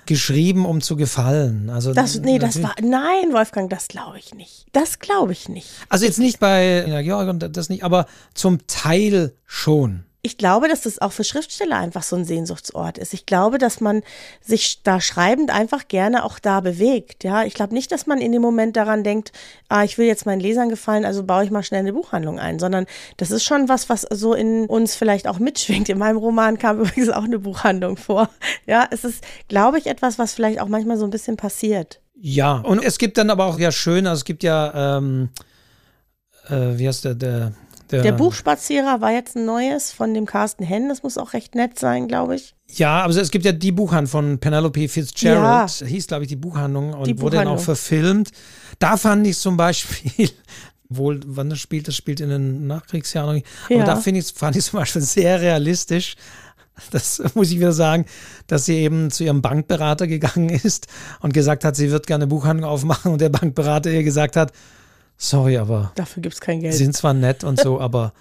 [0.07, 1.70] geschrieben, um zu gefallen.
[1.70, 4.66] Also das, nee, das war nein, Wolfgang, das glaube ich nicht.
[4.72, 5.68] Das glaube ich nicht.
[5.89, 10.68] Also jetzt nicht bei ja, Georg und das nicht, aber zum Teil schon ich glaube,
[10.68, 13.12] dass das auch für Schriftsteller einfach so ein Sehnsuchtsort ist.
[13.12, 14.03] Ich glaube, dass man
[14.41, 17.25] sich da schreibend einfach gerne auch da bewegt.
[17.25, 19.33] Ja, ich glaube nicht, dass man in dem Moment daran denkt,
[19.68, 22.59] ah, ich will jetzt meinen Lesern gefallen, also baue ich mal schnell eine Buchhandlung ein,
[22.59, 22.87] sondern
[23.18, 25.91] das ist schon was, was so in uns vielleicht auch mitschwingt.
[25.91, 28.31] In meinem Roman kam übrigens auch eine Buchhandlung vor.
[28.66, 32.01] Ja, es ist, glaube ich, etwas, was vielleicht auch manchmal so ein bisschen passiert.
[32.14, 35.29] Ja, und es gibt dann aber auch ja schön, also es gibt ja, ähm,
[36.49, 37.53] äh, wie heißt der, der
[37.91, 40.89] der, der Buchspazierer war jetzt ein neues von dem Carsten Henn.
[40.89, 42.55] Das muss auch recht nett sein, glaube ich.
[42.68, 45.87] Ja, aber es gibt ja die Buchhandlung von Penelope Fitzgerald, ja.
[45.87, 48.30] hieß, glaube ich, die Buchhandlung und die wurde dann auch verfilmt.
[48.78, 50.30] Da fand ich zum Beispiel,
[50.89, 53.43] wohl, wann das spielt, das spielt in den Nachkriegsjahren.
[53.66, 53.85] Aber ja.
[53.85, 56.16] da ich, fand ich zum Beispiel sehr realistisch.
[56.91, 58.07] Das muss ich wieder sagen,
[58.47, 60.89] dass sie eben zu ihrem Bankberater gegangen ist
[61.20, 64.53] und gesagt hat, sie wird gerne Buchhandlung aufmachen und der Bankberater ihr gesagt hat,
[65.17, 65.93] sorry, aber.
[65.95, 66.75] Dafür gibt es kein Geld.
[66.75, 68.12] Sind zwar nett und so, aber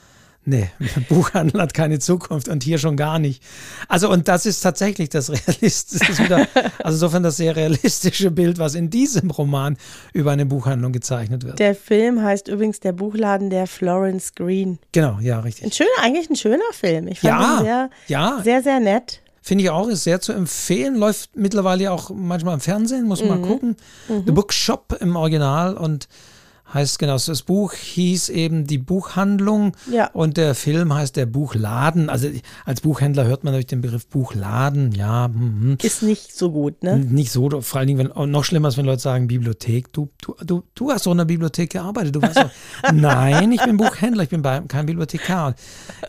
[0.45, 0.69] nee,
[1.09, 3.43] Buchhandel hat keine Zukunft und hier schon gar nicht.
[3.87, 6.47] Also, und das ist tatsächlich das realistische, wieder,
[6.79, 9.77] also insofern das sehr realistische Bild, was in diesem Roman
[10.13, 11.59] über eine Buchhandlung gezeichnet wird.
[11.59, 14.79] Der Film heißt übrigens Der Buchladen der Florence Green.
[14.91, 15.65] Genau, ja, richtig.
[15.65, 17.07] Ein schöner, eigentlich ein schöner Film.
[17.07, 18.41] Ich fand ja, ihn sehr, ja.
[18.43, 19.19] sehr, sehr nett.
[19.45, 20.95] Finde ich auch, ist sehr zu empfehlen.
[20.95, 23.41] Läuft mittlerweile auch manchmal im Fernsehen, muss man mhm.
[23.41, 23.75] mal gucken.
[24.07, 24.23] Mhm.
[24.25, 26.07] The Bookshop im Original und
[26.73, 30.09] heißt genau, das Buch hieß eben die Buchhandlung Ja.
[30.13, 32.09] und der Film heißt der Buchladen.
[32.09, 32.29] Also
[32.65, 35.77] als Buchhändler hört man natürlich den Begriff Buchladen, ja, hm.
[35.81, 36.97] Ist nicht so gut, ne?
[36.97, 39.91] nicht so, vor allen Dingen, wenn, noch schlimmer ist, wenn Leute sagen Bibliothek.
[39.93, 42.15] Du, du, du, du hast doch in der Bibliothek gearbeitet.
[42.15, 42.49] Du weißt doch,
[42.93, 45.55] nein, ich bin Buchhändler, ich bin bei, kein Bibliothekar.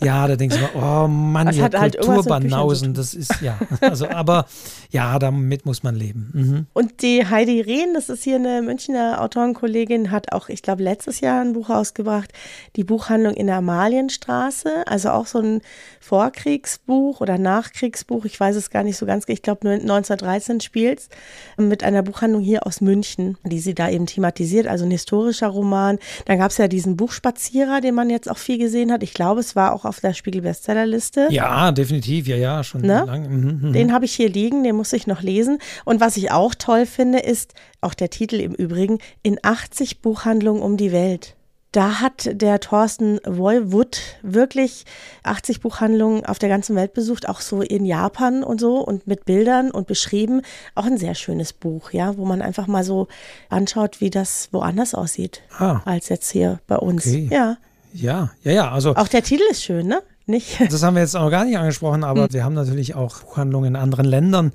[0.02, 4.08] Ja, da denkst du immer, oh Mann, Das ihr halt Kulturbanausen, das ist, ja, also,
[4.08, 4.46] aber
[4.90, 6.30] ja, damit muss man leben.
[6.32, 6.66] Mhm.
[6.72, 11.20] Und die Heidi Rehn, das ist hier eine Münchner Autorenkollegin, hat auch, ich glaube, letztes
[11.20, 12.32] Jahr ein Buch rausgebracht,
[12.76, 15.60] die Buchhandlung in der Amalienstraße, also auch so ein
[16.00, 21.02] Vorkriegsbuch oder Nachkriegsbuch, ich weiß es gar nicht so ganz, ich glaube nur 1913 spielt
[21.56, 25.98] mit einer Buchhandlung hier aus München, die sie da eben thematisiert, also ein historischer Roman.
[26.26, 29.02] Dann gab es ja diesen Buchspazierer, den man jetzt auch viel gesehen hat.
[29.02, 31.28] Ich glaube, es war auch auf der Spiegel-Bestsellerliste.
[31.30, 33.04] Ja, definitiv, ja, ja, schon Ne?
[33.06, 33.28] lange.
[33.28, 33.72] Mhm, mhm.
[33.72, 35.58] Den habe ich hier liegen, den muss ich noch lesen.
[35.84, 37.54] Und was ich auch toll finde, ist
[37.84, 41.36] auch der Titel im Übrigen, in 80 Buchhandlungen um die Welt.
[41.72, 44.84] Da hat der Thorsten Wollwood wirklich
[45.24, 49.24] 80 Buchhandlungen auf der ganzen Welt besucht, auch so in Japan und so und mit
[49.24, 50.42] Bildern und beschrieben.
[50.76, 53.08] Auch ein sehr schönes Buch, ja, wo man einfach mal so
[53.48, 55.80] anschaut, wie das woanders aussieht, Ah.
[55.84, 57.06] als jetzt hier bei uns.
[57.08, 57.28] Okay.
[57.32, 57.56] Ja,
[57.92, 60.00] Ja, ja, ja, also auch der Titel ist schön, ne?
[60.26, 60.60] Nicht?
[60.70, 63.74] Das haben wir jetzt auch noch gar nicht angesprochen, aber wir haben natürlich auch Buchhandlungen
[63.74, 64.52] in anderen Ländern.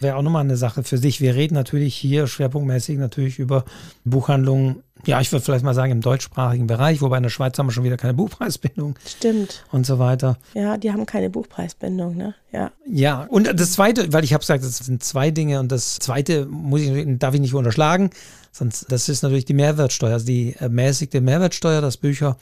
[0.00, 1.20] Wäre auch nochmal eine Sache für sich.
[1.20, 3.64] Wir reden natürlich hier schwerpunktmäßig natürlich über
[4.04, 7.66] Buchhandlungen, ja, ich würde vielleicht mal sagen im deutschsprachigen Bereich, wobei in der Schweiz haben
[7.66, 9.64] wir schon wieder keine Buchpreisbindung Stimmt.
[9.72, 10.36] und so weiter.
[10.54, 12.34] Ja, die haben keine Buchpreisbindung, ne?
[12.52, 12.70] Ja.
[12.86, 16.46] Ja, und das Zweite, weil ich habe gesagt, das sind zwei Dinge und das Zweite
[16.46, 18.10] muss ich, darf ich nicht unterschlagen,
[18.52, 22.36] sonst das ist natürlich die Mehrwertsteuer, also die ermäßigte Mehrwertsteuer, dass Bücher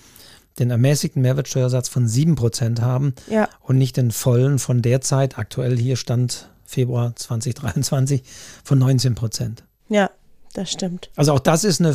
[0.58, 3.48] den ermäßigten Mehrwertsteuersatz von 7% haben Ja.
[3.60, 8.22] und nicht den vollen von derzeit, aktuell hier stand Februar 2023,
[8.64, 9.64] von 19 Prozent.
[9.88, 10.10] Ja,
[10.54, 11.10] das stimmt.
[11.16, 11.94] Also auch das ist eine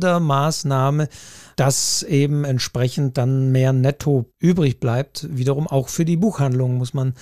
[0.00, 1.08] Fördermaßnahme,
[1.56, 5.26] dass eben entsprechend dann mehr netto übrig bleibt.
[5.30, 7.14] Wiederum auch für die Buchhandlung muss man,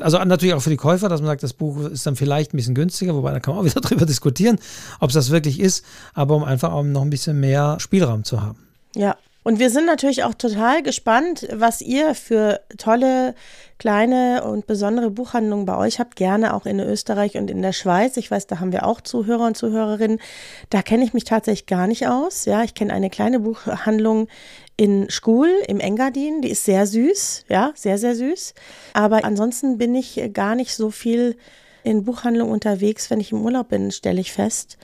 [0.00, 2.56] also natürlich auch für die Käufer, dass man sagt, das Buch ist dann vielleicht ein
[2.58, 4.58] bisschen günstiger, wobei da kann man auch wieder drüber diskutieren,
[5.00, 8.42] ob es das wirklich ist, aber um einfach auch noch ein bisschen mehr Spielraum zu
[8.42, 8.58] haben.
[8.94, 9.16] Ja.
[9.42, 13.34] Und wir sind natürlich auch total gespannt, was ihr für tolle,
[13.78, 16.16] kleine und besondere Buchhandlungen bei euch habt.
[16.16, 18.18] Gerne auch in Österreich und in der Schweiz.
[18.18, 20.20] Ich weiß, da haben wir auch Zuhörer und Zuhörerinnen.
[20.68, 22.44] Da kenne ich mich tatsächlich gar nicht aus.
[22.44, 24.28] Ja, ich kenne eine kleine Buchhandlung
[24.76, 26.42] in Schkuhl im Engadin.
[26.42, 27.46] Die ist sehr süß.
[27.48, 28.52] Ja, sehr, sehr süß.
[28.92, 31.38] Aber ansonsten bin ich gar nicht so viel
[31.82, 33.08] in Buchhandlungen unterwegs.
[33.08, 34.76] Wenn ich im Urlaub bin, stelle ich fest.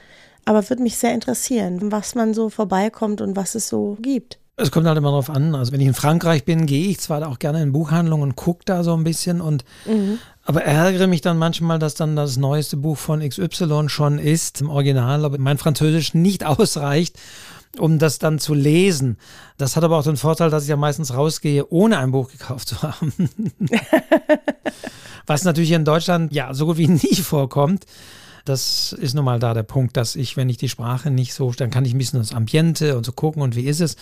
[0.46, 4.38] Aber würde mich sehr interessieren, was man so vorbeikommt und was es so gibt.
[4.58, 5.54] Es kommt halt immer drauf an.
[5.54, 8.62] Also wenn ich in Frankreich bin, gehe ich zwar auch gerne in Buchhandlungen und gucke
[8.64, 9.64] da so ein bisschen und
[10.44, 14.70] aber ärgere mich dann manchmal, dass dann das neueste Buch von XY schon ist, im
[14.70, 17.18] Original, aber mein Französisch nicht ausreicht,
[17.78, 19.18] um das dann zu lesen.
[19.58, 22.68] Das hat aber auch den Vorteil, dass ich ja meistens rausgehe, ohne ein Buch gekauft
[22.68, 23.12] zu haben.
[25.26, 27.84] Was natürlich in Deutschland ja so gut wie nie vorkommt.
[28.44, 31.50] Das ist nun mal da der Punkt, dass ich, wenn ich die Sprache nicht so,
[31.50, 33.96] dann kann ich ein bisschen das Ambiente und so gucken und wie ist es.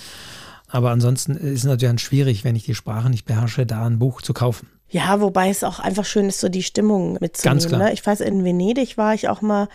[0.75, 4.01] Aber ansonsten ist es natürlich dann schwierig, wenn ich die Sprache nicht beherrsche, da ein
[4.01, 4.69] Buch zu kaufen.
[4.89, 7.61] Ja, wobei es auch einfach schön ist, so die Stimmung mitzunehmen.
[7.61, 7.81] Ganz klar.
[7.85, 7.93] Ne?
[7.93, 9.69] Ich weiß, in Venedig war ich auch mal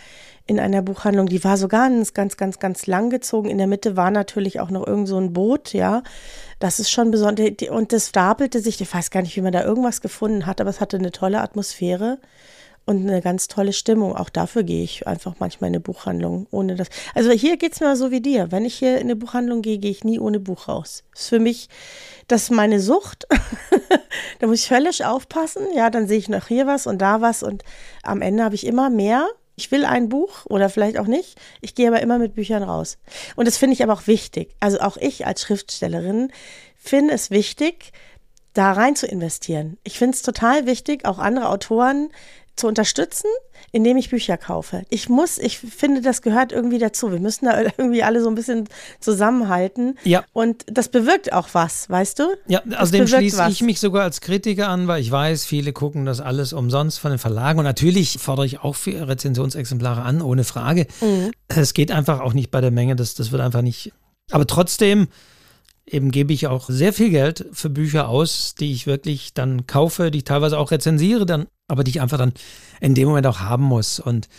[0.46, 3.50] in einer Buchhandlung, die war so ganz, ganz, ganz, ganz lang gezogen.
[3.50, 6.04] In der Mitte war natürlich auch noch irgend so ein Boot, ja.
[6.60, 7.50] Das ist schon besonders.
[7.70, 10.70] Und das stapelte sich, ich weiß gar nicht, wie man da irgendwas gefunden hat, aber
[10.70, 12.18] es hatte eine tolle Atmosphäre
[12.86, 14.16] und eine ganz tolle Stimmung.
[14.16, 16.88] Auch dafür gehe ich einfach manchmal in eine Buchhandlung, ohne das.
[17.14, 18.52] Also hier geht es mir so wie dir.
[18.52, 21.04] Wenn ich hier in eine Buchhandlung gehe, gehe ich nie ohne Buch raus.
[21.12, 21.70] Das ist für mich,
[22.28, 23.28] das ist meine Sucht.
[24.40, 25.68] da muss ich höllisch aufpassen.
[25.76, 27.64] Ja, dann sehe ich noch hier was und da was und
[28.04, 29.28] am Ende habe ich immer mehr.
[29.56, 31.38] Ich will ein Buch oder vielleicht auch nicht.
[31.60, 32.98] Ich gehe aber immer mit Büchern raus.
[33.36, 34.56] Und das finde ich aber auch wichtig.
[34.62, 36.32] Also auch ich als Schriftstellerin
[36.78, 37.92] finde es wichtig,
[38.54, 39.78] da rein zu investieren.
[39.84, 42.10] Ich finde es total wichtig, auch andere Autoren
[42.60, 43.28] zu unterstützen,
[43.72, 44.84] indem ich Bücher kaufe.
[44.90, 47.12] Ich muss, ich finde, das gehört irgendwie dazu.
[47.12, 48.68] Wir müssen da irgendwie alle so ein bisschen
[49.00, 49.98] zusammenhalten.
[50.04, 50.24] Ja.
[50.34, 52.24] Und das bewirkt auch was, weißt du?
[52.48, 53.52] Ja, Das also dem bewirkt schließe was.
[53.54, 57.12] ich mich sogar als Kritiker an, weil ich weiß, viele gucken das alles umsonst von
[57.12, 57.60] den Verlagen.
[57.60, 60.88] Und natürlich fordere ich auch für Rezensionsexemplare an, ohne Frage.
[61.02, 61.32] Mhm.
[61.48, 63.92] Es geht einfach auch nicht bei der Menge, das, das wird einfach nicht.
[64.32, 65.08] Aber trotzdem
[65.94, 70.12] eben gebe ich auch sehr viel Geld für Bücher aus, die ich wirklich dann kaufe,
[70.12, 72.34] die ich teilweise auch rezensiere, dann, aber die ich einfach dann
[72.80, 74.00] in dem Moment auch haben muss.
[74.00, 74.30] Und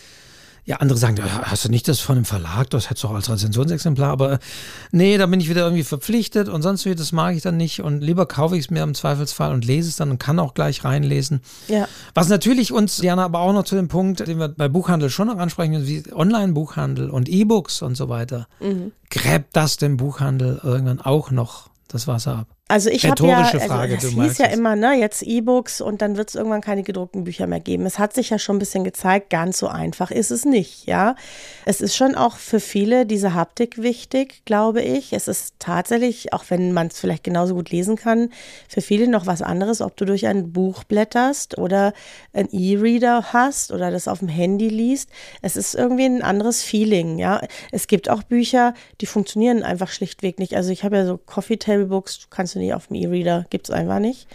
[0.63, 3.29] Ja, andere sagen, hast du nicht das von einem Verlag, das hättest du auch als
[3.29, 4.37] Rezensionsexemplar, aber
[4.91, 7.81] nee, da bin ich wieder irgendwie verpflichtet und sonst wie, das mag ich dann nicht
[7.81, 10.53] und lieber kaufe ich es mir im Zweifelsfall und lese es dann und kann auch
[10.53, 11.41] gleich reinlesen.
[11.67, 11.87] Ja.
[12.13, 15.27] Was natürlich uns, Jana, aber auch noch zu dem Punkt, den wir bei Buchhandel schon
[15.27, 18.47] noch ansprechen, wie Online-Buchhandel und E-Books und so weiter.
[18.59, 18.91] Mhm.
[19.09, 22.47] Gräbt das dem Buchhandel irgendwann auch noch das Wasser ab?
[22.71, 26.15] Also ich habe ja, also Frage, das hieß ja immer, ne, jetzt E-Books und dann
[26.15, 27.85] wird es irgendwann keine gedruckten Bücher mehr geben.
[27.85, 31.15] Es hat sich ja schon ein bisschen gezeigt, ganz so einfach ist es nicht, ja.
[31.65, 35.11] Es ist schon auch für viele diese Haptik wichtig, glaube ich.
[35.11, 38.29] Es ist tatsächlich, auch wenn man es vielleicht genauso gut lesen kann,
[38.69, 41.91] für viele noch was anderes, ob du durch ein Buch blätterst oder
[42.31, 45.09] ein E-Reader hast oder das auf dem Handy liest.
[45.41, 47.41] Es ist irgendwie ein anderes Feeling, ja.
[47.73, 50.55] Es gibt auch Bücher, die funktionieren einfach schlichtweg nicht.
[50.55, 53.69] Also ich habe ja so Coffee Table Books, kannst du nicht auf dem E-Reader, gibt
[53.69, 54.27] es einfach nicht.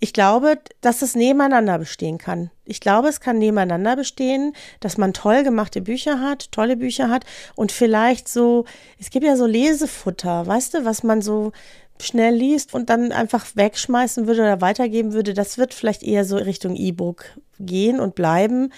[0.00, 2.50] Ich glaube, dass es nebeneinander bestehen kann.
[2.64, 7.24] Ich glaube, es kann nebeneinander bestehen, dass man toll gemachte Bücher hat, tolle Bücher hat
[7.54, 8.64] und vielleicht so,
[8.98, 11.52] es gibt ja so Lesefutter, weißt du, was man so
[12.00, 16.36] schnell liest und dann einfach wegschmeißen würde oder weitergeben würde, das wird vielleicht eher so
[16.36, 17.24] Richtung E-Book
[17.58, 18.72] gehen und bleiben.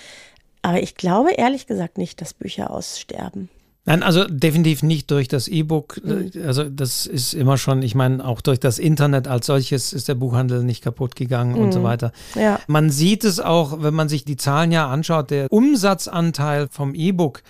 [0.62, 3.48] Aber ich glaube ehrlich gesagt nicht, dass Bücher aussterben.
[3.88, 6.00] Nein, also definitiv nicht durch das E-Book.
[6.04, 6.30] Mhm.
[6.46, 10.14] Also das ist immer schon, ich meine, auch durch das Internet als solches ist der
[10.14, 11.62] Buchhandel nicht kaputt gegangen mhm.
[11.62, 11.84] und so mhm.
[11.84, 12.12] weiter.
[12.34, 12.60] Ja.
[12.66, 17.42] Man sieht es auch, wenn man sich die Zahlen ja anschaut, der Umsatzanteil vom E-Book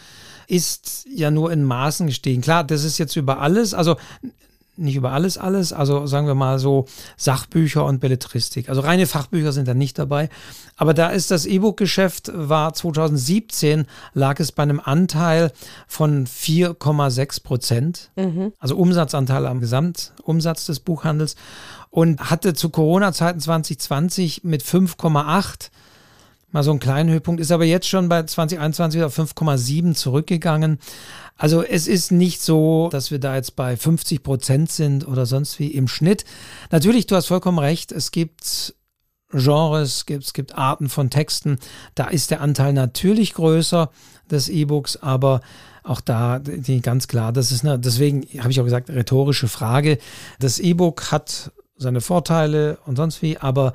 [0.47, 2.41] ist ja nur in Maßen gestiegen.
[2.41, 3.97] Klar, das ist jetzt über alles, also
[4.79, 8.69] nicht über alles alles, also sagen wir mal so Sachbücher und Belletristik.
[8.69, 10.29] Also reine Fachbücher sind da nicht dabei.
[10.77, 15.53] Aber da ist das E-Book-Geschäft, war 2017, lag es bei einem Anteil
[15.87, 18.11] von 4,6 Prozent.
[18.17, 18.53] Mhm.
[18.59, 21.37] Also Umsatzanteil am Gesamtumsatz des Buchhandels.
[21.91, 25.71] Und hatte zu Corona-Zeiten 2020 mit 5,8
[26.51, 30.79] mal so einen kleinen Höhepunkt, ist aber jetzt schon bei 2021 auf 5,7 zurückgegangen.
[31.37, 35.59] Also es ist nicht so, dass wir da jetzt bei 50 Prozent sind oder sonst
[35.59, 36.25] wie im Schnitt.
[36.71, 38.75] Natürlich, du hast vollkommen recht, es gibt
[39.31, 41.59] Genres, es gibt Arten von Texten,
[41.95, 43.91] da ist der Anteil natürlich größer
[44.31, 45.43] des E-Books, aber
[45.85, 49.99] auch da die, ganz klar, das ist eine, deswegen habe ich auch gesagt, rhetorische Frage.
[50.39, 53.75] Das E-Book hat seine Vorteile und sonst wie, aber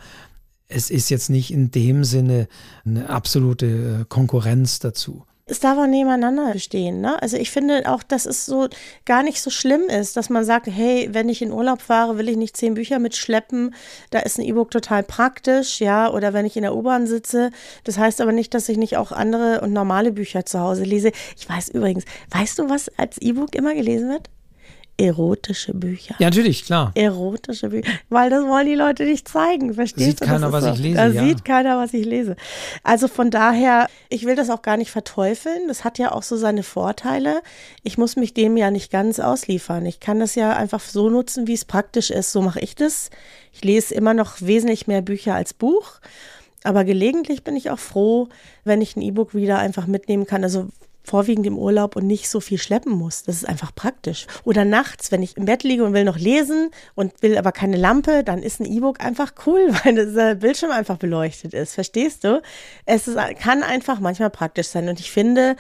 [0.74, 2.48] es ist jetzt nicht in dem Sinne
[2.86, 7.02] eine absolute äh, Konkurrenz dazu es darf auch nebeneinander bestehen.
[7.02, 7.22] Ne?
[7.22, 8.70] Also ich finde auch, dass es so
[9.06, 12.30] gar nicht so schlimm ist, dass man sagt, hey, wenn ich in Urlaub fahre, will
[12.30, 13.76] ich nicht zehn Bücher mitschleppen.
[14.10, 16.10] Da ist ein E-Book total praktisch, ja.
[16.10, 17.52] Oder wenn ich in der U-Bahn sitze.
[17.84, 21.12] Das heißt aber nicht, dass ich nicht auch andere und normale Bücher zu Hause lese.
[21.38, 24.30] Ich weiß übrigens, weißt du, was als E-Book immer gelesen wird?
[24.98, 26.16] Erotische Bücher.
[26.20, 26.92] Ja, natürlich, klar.
[26.94, 30.26] Erotische Bücher, weil das wollen die Leute nicht zeigen, verstehst sieht du?
[30.26, 30.72] Keiner, was so.
[30.72, 31.24] ich lese, da ja.
[31.24, 32.36] sieht keiner, was ich lese.
[32.84, 35.68] Also von daher, ich will das auch gar nicht verteufeln.
[35.68, 37.42] Das hat ja auch so seine Vorteile.
[37.82, 39.86] Ich muss mich dem ja nicht ganz ausliefern.
[39.86, 42.32] Ich kann das ja einfach so nutzen, wie es praktisch ist.
[42.32, 43.10] So mache ich das.
[43.52, 46.00] Ich lese immer noch wesentlich mehr Bücher als Buch.
[46.64, 48.30] Aber gelegentlich bin ich auch froh,
[48.64, 50.44] wenn ich ein E-Book-Reader einfach mitnehmen kann.
[50.44, 50.70] Also
[51.04, 53.24] vorwiegend im Urlaub und nicht so viel schleppen muss.
[53.24, 54.26] Das ist einfach praktisch.
[54.44, 57.78] Oder nachts, wenn ich im Bett liege und will noch lesen und will aber keine
[57.78, 61.74] Lampe, dann ist ein E-Book einfach cool, weil der Bildschirm einfach beleuchtet ist.
[61.74, 62.42] Verstehst du?
[62.86, 64.90] Es ist, kann einfach manchmal praktisch sein.
[64.90, 65.56] Und ich finde,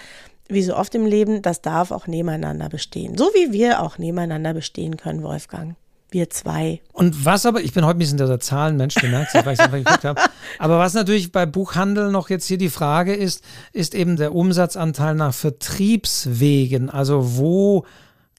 [0.48, 3.18] wie so oft im Leben, das darf auch nebeneinander bestehen.
[3.18, 5.76] So wie wir auch nebeneinander bestehen können, Wolfgang
[6.14, 6.82] wir zwei.
[6.91, 9.66] Und was aber, ich bin heute ein bisschen der Zahlenmensch, du merkst, weil ich es
[9.66, 10.22] einfach geguckt habe.
[10.59, 15.16] Aber was natürlich bei Buchhandel noch jetzt hier die Frage ist, ist eben der Umsatzanteil
[15.16, 16.89] nach Vertriebswegen.
[16.89, 17.86] Also wo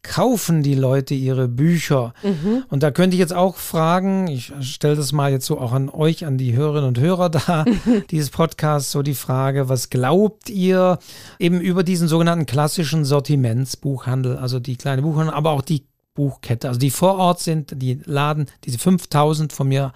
[0.04, 2.14] kaufen die Leute ihre Bücher?
[2.22, 2.64] Mhm.
[2.68, 5.88] Und da könnte ich jetzt auch fragen, ich stelle das mal jetzt so auch an
[5.88, 7.64] euch, an die Hörerinnen und Hörer da,
[8.10, 10.98] dieses Podcast, so die Frage, was glaubt ihr
[11.40, 16.80] eben über diesen sogenannten klassischen Sortimentsbuchhandel, also die kleine Buchhandel, aber auch die Buchkette, also
[16.80, 19.92] die vor Ort sind, die laden diese 5000 von mir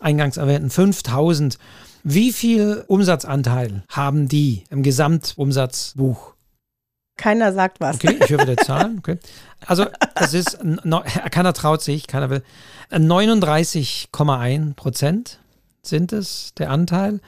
[0.00, 1.58] eingangs erwähnten 5000.
[2.04, 6.34] Wie viel Umsatzanteil haben die im Gesamtumsatzbuch?
[7.16, 7.96] Keiner sagt was.
[7.96, 8.98] Okay, ich höre wieder Zahlen.
[8.98, 9.18] Okay.
[9.66, 10.58] Also, das ist,
[11.30, 12.42] keiner traut sich, keiner will.
[12.90, 15.38] 39,1 Prozent
[15.82, 17.20] sind es, der Anteil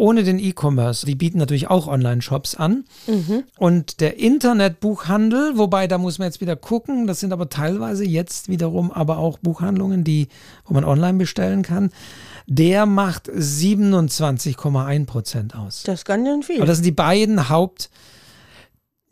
[0.00, 1.04] ohne den E-Commerce.
[1.04, 2.84] Die bieten natürlich auch Online-Shops an.
[3.06, 3.44] Mhm.
[3.58, 8.48] Und der Internetbuchhandel, wobei da muss man jetzt wieder gucken, das sind aber teilweise jetzt
[8.48, 10.28] wiederum aber auch Buchhandlungen, die,
[10.64, 11.90] wo man online bestellen kann.
[12.46, 15.82] Der macht 27,1 Prozent aus.
[15.84, 16.56] Das ist ganz schön viel.
[16.56, 17.90] Aber das sind die beiden Haupt,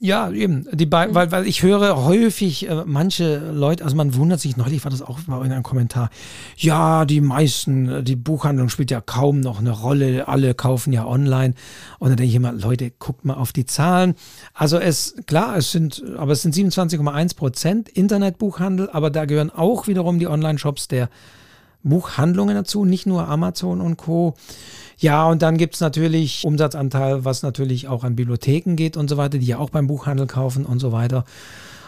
[0.01, 0.69] Ja, eben.
[0.73, 0.91] Die mhm.
[0.93, 5.03] weil, weil ich höre häufig äh, manche Leute, also man wundert sich, neulich war das
[5.03, 6.11] auch mal in einem Kommentar,
[6.57, 11.05] ja, die meisten, äh, die Buchhandlung spielt ja kaum noch eine Rolle, alle kaufen ja
[11.05, 11.55] online.
[11.99, 14.15] Und dann denke ich immer, Leute, guckt mal auf die Zahlen.
[14.55, 19.89] Also es, klar, es sind, aber es sind 27,1 Prozent Internetbuchhandel, aber da gehören auch
[19.89, 21.09] wiederum die Online-Shops der
[21.83, 24.35] Buchhandlungen dazu, nicht nur Amazon und Co.
[24.99, 29.17] Ja, und dann gibt es natürlich Umsatzanteil, was natürlich auch an Bibliotheken geht und so
[29.17, 31.25] weiter, die ja auch beim Buchhandel kaufen und so weiter.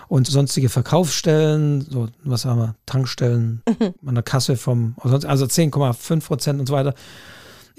[0.09, 4.09] Und sonstige Verkaufsstellen, so, was haben wir, Tankstellen mhm.
[4.09, 6.95] an der Kasse vom, also 10,5 Prozent und so weiter.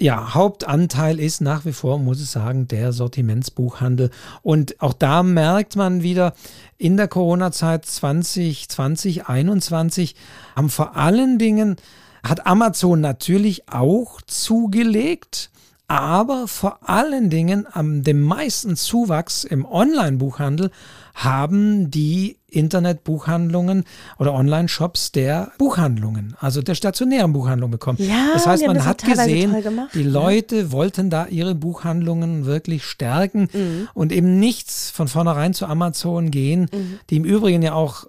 [0.02, 4.10] Ja, Hauptanteil ist nach wie vor, muss ich sagen, der Sortimentsbuchhandel.
[4.42, 6.34] Und auch da merkt man wieder,
[6.76, 10.16] in der Corona-Zeit 2020, 2021
[10.56, 11.76] haben vor allen Dingen
[12.24, 15.52] hat Amazon natürlich auch zugelegt,
[15.86, 20.72] aber vor allen Dingen am dem meisten Zuwachs im Online-Buchhandel
[21.14, 23.84] haben die Internetbuchhandlungen
[24.18, 27.98] oder Online-Shops der Buchhandlungen, also der stationären Buchhandlung bekommen.
[28.00, 30.72] Ja, das heißt, man hat gesehen, gemacht, die Leute ja.
[30.72, 33.88] wollten da ihre Buchhandlungen wirklich stärken mhm.
[33.94, 36.98] und eben nichts von vornherein zu Amazon gehen, mhm.
[37.10, 38.06] die im Übrigen ja auch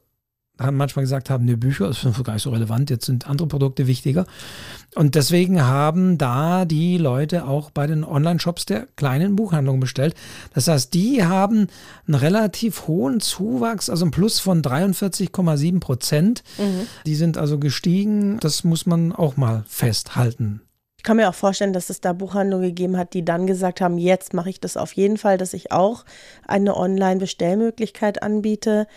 [0.64, 3.88] haben manchmal gesagt haben, ne, Bücher ist gar nicht so relevant, jetzt sind andere Produkte
[3.88, 4.26] wichtiger.
[4.96, 10.16] Und deswegen haben da die Leute auch bei den Online-Shops der kleinen Buchhandlungen bestellt.
[10.54, 11.68] Das heißt, die haben
[12.08, 16.44] einen relativ hohen Zuwachs, also ein Plus von 43,7 Prozent.
[16.58, 16.88] Mhm.
[17.06, 18.40] Die sind also gestiegen.
[18.40, 20.62] Das muss man auch mal festhalten.
[21.04, 23.98] Ich kann mir auch vorstellen, dass es da Buchhandlungen gegeben hat, die dann gesagt haben,
[23.98, 26.06] jetzt mache ich das auf jeden Fall, dass ich auch
[26.48, 28.88] eine Online-Bestellmöglichkeit anbiete.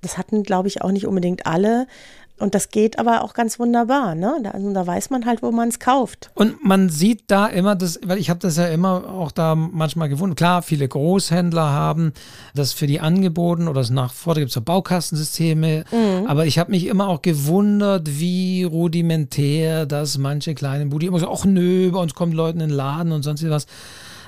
[0.00, 1.86] Das hatten, glaube ich, auch nicht unbedingt alle.
[2.40, 4.40] Und das geht aber auch ganz wunderbar, ne?
[4.42, 6.30] Da, also da weiß man halt, wo man es kauft.
[6.34, 10.08] Und man sieht da immer das, weil ich habe das ja immer auch da manchmal
[10.08, 10.38] gewundert.
[10.38, 12.14] Klar, viele Großhändler haben
[12.54, 15.84] das für die angeboten oder das Nachfordern gibt es so Baukastensysteme.
[15.90, 16.26] Mhm.
[16.26, 21.30] Aber ich habe mich immer auch gewundert, wie rudimentär das manche kleine Budi immer so,
[21.30, 23.66] ach nö, bei uns kommen Leute in den Laden und sonst was.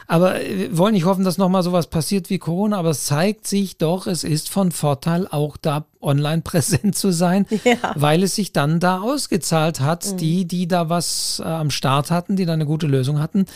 [0.07, 3.76] Aber wir wollen nicht hoffen, dass nochmal sowas passiert wie Corona, aber es zeigt sich
[3.76, 7.76] doch, es ist von Vorteil, auch da online präsent zu sein, ja.
[7.94, 10.12] weil es sich dann da ausgezahlt hat.
[10.12, 10.16] Mhm.
[10.16, 13.46] Die, die da was äh, am Start hatten, die da eine gute Lösung hatten,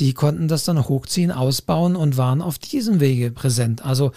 [0.00, 3.84] die konnten das dann hochziehen, ausbauen und waren auf diesem Wege präsent.
[3.84, 4.12] Also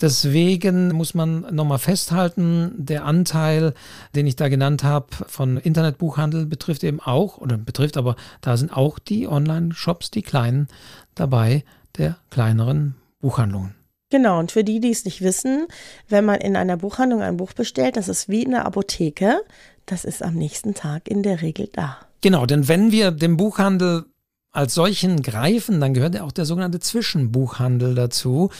[0.00, 3.72] Deswegen muss man nochmal festhalten, der Anteil,
[4.14, 8.76] den ich da genannt habe von Internetbuchhandel betrifft eben auch, oder betrifft aber, da sind
[8.76, 10.68] auch die Online-Shops, die kleinen,
[11.14, 11.64] dabei,
[11.96, 13.74] der kleineren Buchhandlungen.
[14.10, 15.66] Genau, und für die, die es nicht wissen,
[16.08, 19.40] wenn man in einer Buchhandlung ein Buch bestellt, das ist wie in der Apotheke,
[19.86, 21.98] das ist am nächsten Tag in der Regel da.
[22.20, 24.04] Genau, denn wenn wir den Buchhandel
[24.52, 28.50] als solchen greifen, dann gehört ja auch der sogenannte Zwischenbuchhandel dazu.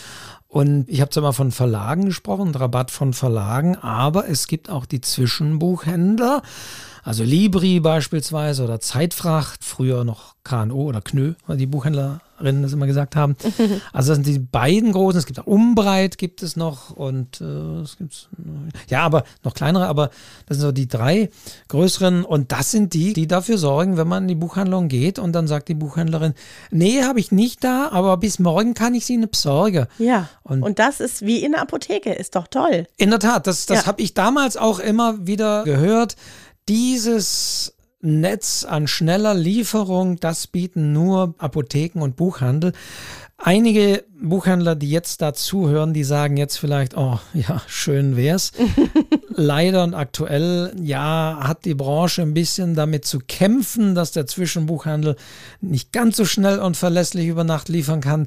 [0.57, 4.87] Und ich habe zwar mal von Verlagen gesprochen, Rabatt von Verlagen, aber es gibt auch
[4.87, 6.41] die Zwischenbuchhändler,
[7.03, 11.67] also Libri beispielsweise oder Zeitfracht, früher noch KNO oder KNÖ, die
[12.37, 13.37] Buchhändlerinnen das immer gesagt haben.
[13.93, 15.19] Also das sind die beiden großen.
[15.19, 18.29] Es gibt auch Umbreit gibt es noch und äh, es gibt
[18.89, 20.11] ja, aber noch kleinere, aber
[20.47, 21.31] das sind so die drei
[21.69, 25.33] größeren und das sind die, die dafür sorgen, wenn man in die Buchhandlung geht und
[25.33, 26.35] dann sagt die Buchhändlerin,
[26.71, 29.87] nee, habe ich nicht da, aber bis morgen kann ich sie eine besorgen.
[29.99, 30.29] Ja.
[30.43, 32.87] Und, und, das ist wie in der Apotheke, ist doch toll.
[32.97, 33.87] In der Tat, das, das ja.
[33.87, 36.17] habe ich damals auch immer wieder gehört.
[36.69, 37.76] Dieses
[38.07, 42.73] Netz an schneller Lieferung, das bieten nur Apotheken und Buchhandel.
[43.39, 48.53] Einige Buchhändler, die jetzt dazuhören, die sagen jetzt vielleicht, oh ja, schön wär's.
[49.29, 55.17] Leider und aktuell, ja, hat die Branche ein bisschen damit zu kämpfen, dass der Zwischenbuchhandel
[55.61, 58.27] nicht ganz so schnell und verlässlich über Nacht liefern kann.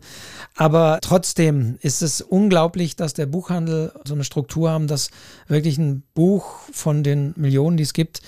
[0.55, 5.09] Aber trotzdem ist es unglaublich, dass der Buchhandel so eine Struktur haben, dass
[5.47, 8.21] wirklich ein Buch von den Millionen, die es gibt,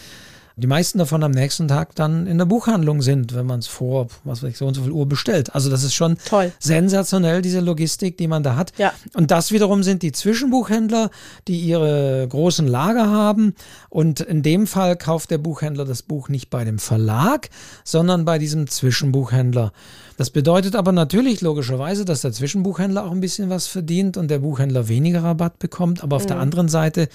[0.55, 4.07] die meisten davon am nächsten Tag dann in der Buchhandlung sind, wenn man es vor,
[4.23, 5.55] was weiß ich, so und so viel Uhr bestellt.
[5.55, 6.51] Also das ist schon Toll.
[6.59, 8.73] sensationell, diese Logistik, die man da hat.
[8.77, 8.93] Ja.
[9.13, 11.09] Und das wiederum sind die Zwischenbuchhändler,
[11.47, 13.55] die ihre großen Lager haben.
[13.89, 17.49] Und in dem Fall kauft der Buchhändler das Buch nicht bei dem Verlag,
[17.83, 19.71] sondern bei diesem Zwischenbuchhändler.
[20.17, 24.39] Das bedeutet aber natürlich logischerweise, dass der Zwischenbuchhändler auch ein bisschen was verdient und der
[24.39, 26.03] Buchhändler weniger Rabatt bekommt.
[26.03, 26.27] Aber auf mhm.
[26.27, 27.07] der anderen Seite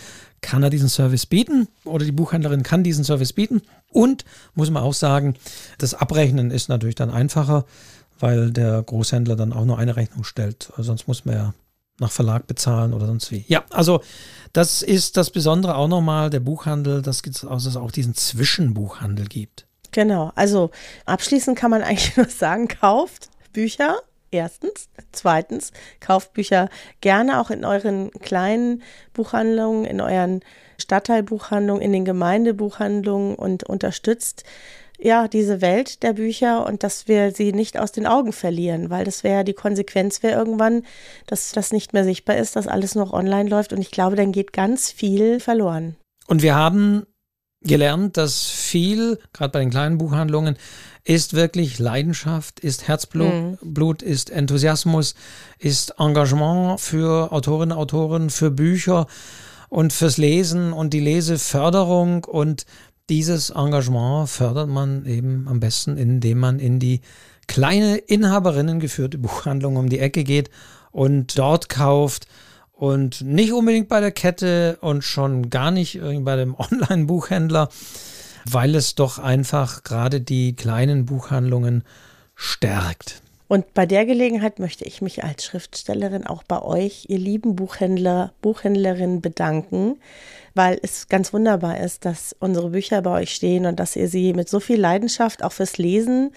[0.46, 3.62] kann er diesen Service bieten oder die Buchhändlerin kann diesen Service bieten.
[3.90, 4.24] Und
[4.54, 5.34] muss man auch sagen,
[5.78, 7.64] das Abrechnen ist natürlich dann einfacher,
[8.20, 10.72] weil der Großhändler dann auch nur eine Rechnung stellt.
[10.78, 11.54] Sonst muss man ja
[11.98, 13.44] nach Verlag bezahlen oder sonst wie.
[13.48, 14.02] Ja, also
[14.52, 19.66] das ist das Besondere auch nochmal, der Buchhandel, dass es auch diesen Zwischenbuchhandel gibt.
[19.90, 20.70] Genau, also
[21.06, 23.96] abschließend kann man eigentlich nur sagen, kauft Bücher
[24.36, 24.88] Erstens.
[25.12, 26.68] Zweitens, kauft Bücher
[27.00, 28.82] gerne auch in euren kleinen
[29.14, 30.40] Buchhandlungen, in euren
[30.78, 34.44] Stadtteilbuchhandlungen, in den Gemeindebuchhandlungen und unterstützt
[34.98, 39.04] ja diese Welt der Bücher und dass wir sie nicht aus den Augen verlieren, weil
[39.04, 40.82] das wäre die Konsequenz wäre irgendwann,
[41.26, 44.32] dass das nicht mehr sichtbar ist, dass alles noch online läuft und ich glaube, dann
[44.32, 45.96] geht ganz viel verloren.
[46.26, 47.06] Und wir haben
[47.62, 50.56] gelernt, dass viel, gerade bei den kleinen Buchhandlungen,
[51.06, 53.58] ist wirklich Leidenschaft, ist Herzblut, mhm.
[53.62, 55.14] Blut, ist Enthusiasmus,
[55.58, 59.06] ist Engagement für Autorinnen, Autoren, für Bücher
[59.68, 62.24] und fürs Lesen und die Leseförderung.
[62.24, 62.66] Und
[63.08, 67.02] dieses Engagement fördert man eben am besten, indem man in die
[67.46, 70.50] kleine Inhaberinnen geführte Buchhandlung um die Ecke geht
[70.90, 72.26] und dort kauft.
[72.72, 77.68] Und nicht unbedingt bei der Kette und schon gar nicht bei dem Online-Buchhändler,
[78.50, 81.84] weil es doch einfach gerade die kleinen Buchhandlungen
[82.34, 83.22] stärkt.
[83.48, 88.32] Und bei der Gelegenheit möchte ich mich als Schriftstellerin auch bei euch, ihr lieben Buchhändler,
[88.42, 90.00] Buchhändlerinnen, bedanken,
[90.54, 94.32] weil es ganz wunderbar ist, dass unsere Bücher bei euch stehen und dass ihr sie
[94.32, 96.32] mit so viel Leidenschaft auch fürs Lesen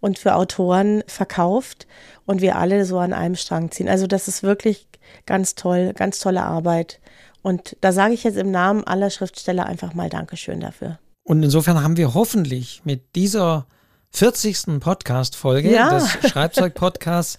[0.00, 1.86] und für Autoren verkauft
[2.24, 3.88] und wir alle so an einem Strang ziehen.
[3.88, 4.86] Also das ist wirklich
[5.26, 7.00] Ganz toll, ganz tolle Arbeit.
[7.42, 10.98] Und da sage ich jetzt im Namen aller Schriftsteller einfach mal Dankeschön dafür.
[11.24, 13.66] Und insofern haben wir hoffentlich mit dieser
[14.10, 14.78] 40.
[14.78, 15.98] Podcast-Folge ja.
[15.98, 17.38] des Schreibzeug-Podcasts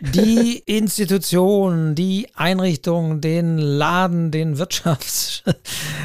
[0.00, 5.42] die Institution, die Einrichtung, den Laden, den Wirtschafts-,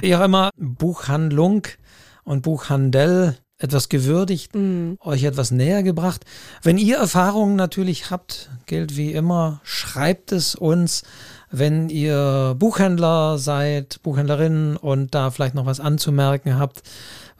[0.02, 1.68] wie auch immer, Buchhandlung
[2.24, 4.98] und Buchhandel etwas gewürdigt, mhm.
[5.02, 6.26] euch etwas näher gebracht.
[6.64, 11.04] Wenn ihr Erfahrungen natürlich habt, gilt wie immer, schreibt es uns.
[11.50, 16.84] Wenn ihr Buchhändler seid, Buchhändlerinnen und da vielleicht noch was anzumerken habt,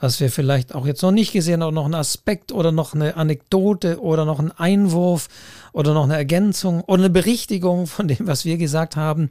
[0.00, 3.16] was wir vielleicht auch jetzt noch nicht gesehen haben, noch ein Aspekt oder noch eine
[3.16, 5.28] Anekdote oder noch ein Einwurf
[5.72, 9.30] oder noch eine Ergänzung oder eine Berichtigung von dem, was wir gesagt haben.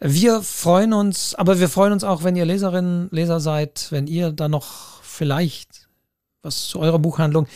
[0.00, 4.32] Wir freuen uns, aber wir freuen uns auch, wenn ihr Leserinnen, Leser seid, wenn ihr
[4.32, 5.88] da noch vielleicht
[6.42, 7.46] was zu eurer Buchhandlung.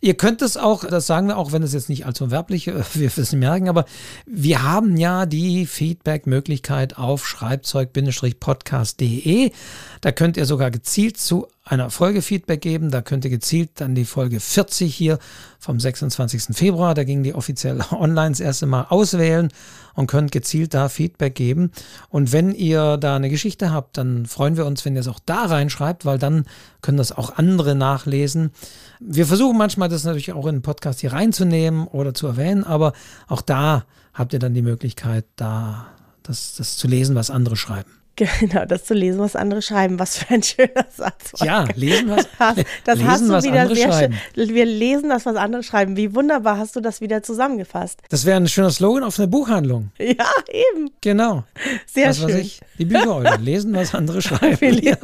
[0.00, 3.16] Ihr könnt es auch, das sagen wir auch, wenn es jetzt nicht allzu werblich, wir
[3.16, 3.84] wissen merken, aber
[4.26, 9.52] wir haben ja die Feedback-Möglichkeit auf schreibzeug-podcast.de.
[10.00, 12.90] Da könnt ihr sogar gezielt zu einer Folge Feedback geben.
[12.90, 15.18] Da könnt ihr gezielt dann die Folge 40 hier
[15.58, 16.56] vom 26.
[16.56, 19.48] Februar, da ging die offiziell online das erste Mal auswählen
[19.94, 21.72] und könnt gezielt da Feedback geben.
[22.08, 25.20] Und wenn ihr da eine Geschichte habt, dann freuen wir uns, wenn ihr es auch
[25.24, 26.44] da reinschreibt, weil dann
[26.80, 28.52] können das auch andere nachlesen.
[29.00, 32.92] Wir versuchen manchmal das natürlich auch in den Podcast hier reinzunehmen oder zu erwähnen, aber
[33.26, 35.86] auch da habt ihr dann die Möglichkeit, da
[36.22, 37.97] das, das zu lesen, was andere schreiben.
[38.40, 39.98] Genau, das zu lesen, was andere schreiben.
[39.98, 41.32] Was für ein schöner Satz.
[41.42, 42.26] Ja, lesen, was,
[42.84, 44.18] das lesen, hast du was wieder andere sehr schreiben.
[44.34, 44.54] schön.
[44.54, 45.96] Wir lesen das, was andere schreiben.
[45.96, 48.00] Wie wunderbar hast du das wieder zusammengefasst.
[48.10, 49.90] Das wäre ein schöner Slogan auf eine Buchhandlung.
[49.98, 50.90] Ja, eben.
[51.00, 51.44] Genau.
[51.86, 52.28] Sehr was schön.
[52.28, 54.82] Weiß ich, die Bücher lesen, was andere schreiben.
[54.82, 54.96] Ja.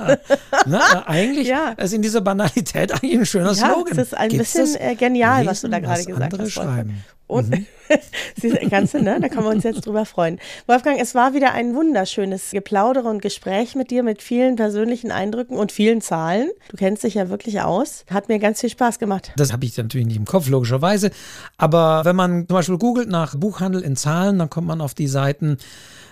[0.67, 1.71] Na, eigentlich Ja.
[1.73, 3.97] ist in dieser Banalität eigentlich ein schöner Ja, Slogan.
[3.97, 4.83] das ist ein Gibt's bisschen das?
[4.93, 6.53] äh, genial, was du da Lesen, gerade was gesagt andere hast.
[6.53, 7.05] Schreiben.
[7.27, 7.67] Und Mhm.
[8.71, 9.19] Kannst du, ne?
[9.21, 10.39] Da können wir uns jetzt drüber freuen.
[10.67, 15.57] Wolfgang, es war wieder ein wunderschönes Geplaudere und Gespräch mit dir mit vielen persönlichen Eindrücken
[15.57, 16.51] und vielen Zahlen.
[16.71, 18.05] Du kennst dich ja wirklich aus.
[18.11, 19.33] Hat mir ganz viel Spaß gemacht.
[19.37, 21.11] Das habe ich natürlich nicht im Kopf, logischerweise.
[21.57, 25.09] Aber wenn man zum Beispiel googelt nach Buchhandel in Zahlen, dann kommt man auf die
[25.09, 25.59] Seiten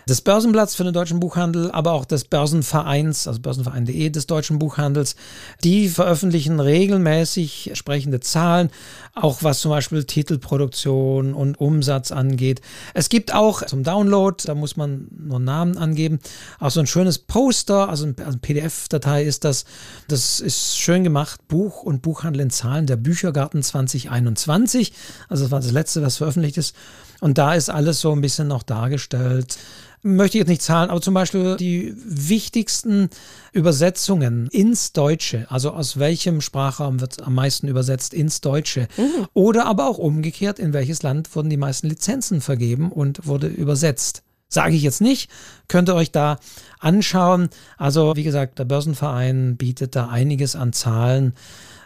[0.08, 5.14] des Börsenblatts für den deutschen Buchhandel, aber auch des Börsenvereins, also börsenverein.de des deutschen Buchhandels.
[5.62, 8.70] Die veröffentlichen regelmäßig entsprechende Zahlen,
[9.14, 12.62] auch was zum Beispiel Titelproduktion und Umsatz angeht.
[12.94, 16.18] Es gibt auch zum Download, da muss man nur Namen angeben,
[16.58, 19.66] auch so ein schönes Poster, also ein also PDF-Datei ist das.
[20.08, 21.46] Das ist schön gemacht.
[21.48, 24.92] Buch und Buchhandel in Zahlen, der Büchergarten 2021.
[25.28, 26.74] Also das war das letzte, was veröffentlicht ist.
[27.20, 29.56] Und da ist alles so ein bisschen noch dargestellt.
[30.04, 33.08] Möchte ich jetzt nicht zahlen, aber zum Beispiel die wichtigsten
[33.52, 38.88] Übersetzungen ins Deutsche, also aus welchem Sprachraum wird am meisten übersetzt ins Deutsche.
[39.34, 44.22] Oder aber auch umgekehrt, in welches Land wurden die meisten Lizenzen vergeben und wurde übersetzt.
[44.48, 45.30] Sage ich jetzt nicht,
[45.68, 46.38] könnt ihr euch da
[46.78, 47.48] anschauen.
[47.78, 51.32] Also wie gesagt, der Börsenverein bietet da einiges an Zahlen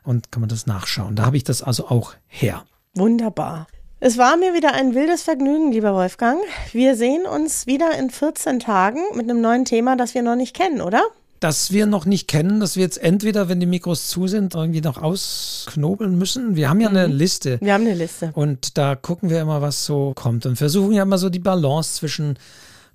[0.02, 1.14] und kann man das nachschauen.
[1.14, 2.64] Da habe ich das also auch her.
[2.94, 3.68] Wunderbar.
[4.00, 6.40] Es war mir wieder ein wildes Vergnügen, lieber Wolfgang.
[6.72, 10.54] Wir sehen uns wieder in 14 Tagen mit einem neuen Thema, das wir noch nicht
[10.54, 11.02] kennen, oder?
[11.40, 14.80] Das wir noch nicht kennen, dass wir jetzt entweder, wenn die Mikros zu sind, irgendwie
[14.80, 16.56] noch ausknobeln müssen.
[16.56, 17.58] Wir haben ja eine Liste.
[17.60, 18.30] Wir haben eine Liste.
[18.34, 20.46] Und da gucken wir immer, was so kommt.
[20.46, 22.38] Und versuchen ja immer so die Balance zwischen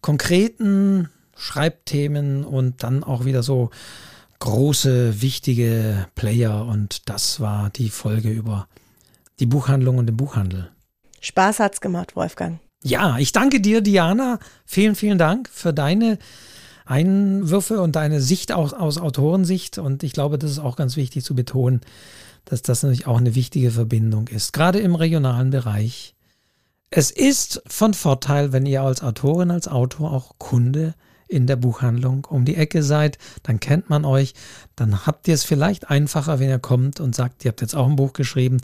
[0.02, 3.70] konkreten Schreibthemen und dann auch wieder so
[4.40, 6.66] große, wichtige Player.
[6.66, 8.68] Und das war die Folge über
[9.40, 10.70] die Buchhandlung und den Buchhandel.
[11.20, 12.60] Spaß hat's gemacht, Wolfgang.
[12.84, 14.40] Ja, ich danke dir, Diana.
[14.66, 16.18] Vielen, vielen Dank für deine
[16.92, 19.78] Einwürfe und deine Sicht aus, aus Autorensicht.
[19.78, 21.82] Und ich glaube, das ist auch ganz wichtig zu betonen,
[22.46, 26.16] dass das natürlich auch eine wichtige Verbindung ist, gerade im regionalen Bereich.
[26.90, 30.94] Es ist von Vorteil, wenn ihr als Autorin, als Autor auch Kunde
[31.32, 34.34] in der Buchhandlung um die Ecke seid, dann kennt man euch,
[34.76, 37.88] dann habt ihr es vielleicht einfacher, wenn ihr kommt und sagt, ihr habt jetzt auch
[37.88, 38.58] ein Buch geschrieben,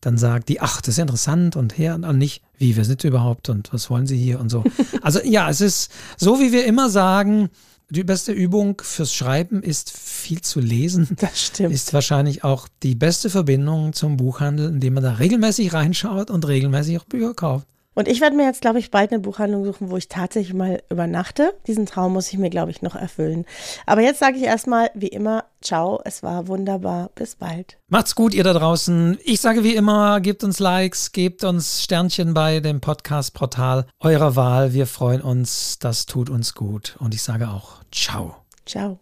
[0.00, 3.50] dann sagt die, ach, das ist interessant und her und nicht, wie, wer sind überhaupt
[3.50, 4.64] und was wollen Sie hier und so.
[5.02, 7.50] Also ja, es ist so, wie wir immer sagen,
[7.90, 11.08] die beste Übung fürs Schreiben ist viel zu lesen.
[11.20, 11.72] Das stimmt.
[11.72, 16.98] Ist wahrscheinlich auch die beste Verbindung zum Buchhandel, indem man da regelmäßig reinschaut und regelmäßig
[16.98, 17.68] auch Bücher kauft.
[17.96, 20.82] Und ich werde mir jetzt, glaube ich, bald eine Buchhandlung suchen, wo ich tatsächlich mal
[20.90, 21.54] übernachte.
[21.66, 23.46] Diesen Traum muss ich mir, glaube ich, noch erfüllen.
[23.86, 27.78] Aber jetzt sage ich erstmal, wie immer, ciao, es war wunderbar, bis bald.
[27.88, 29.18] Macht's gut, ihr da draußen.
[29.24, 34.74] Ich sage wie immer, gebt uns Likes, gebt uns Sternchen bei dem Podcast-Portal eurer Wahl.
[34.74, 36.96] Wir freuen uns, das tut uns gut.
[36.98, 38.36] Und ich sage auch, ciao.
[38.66, 38.94] Ciao.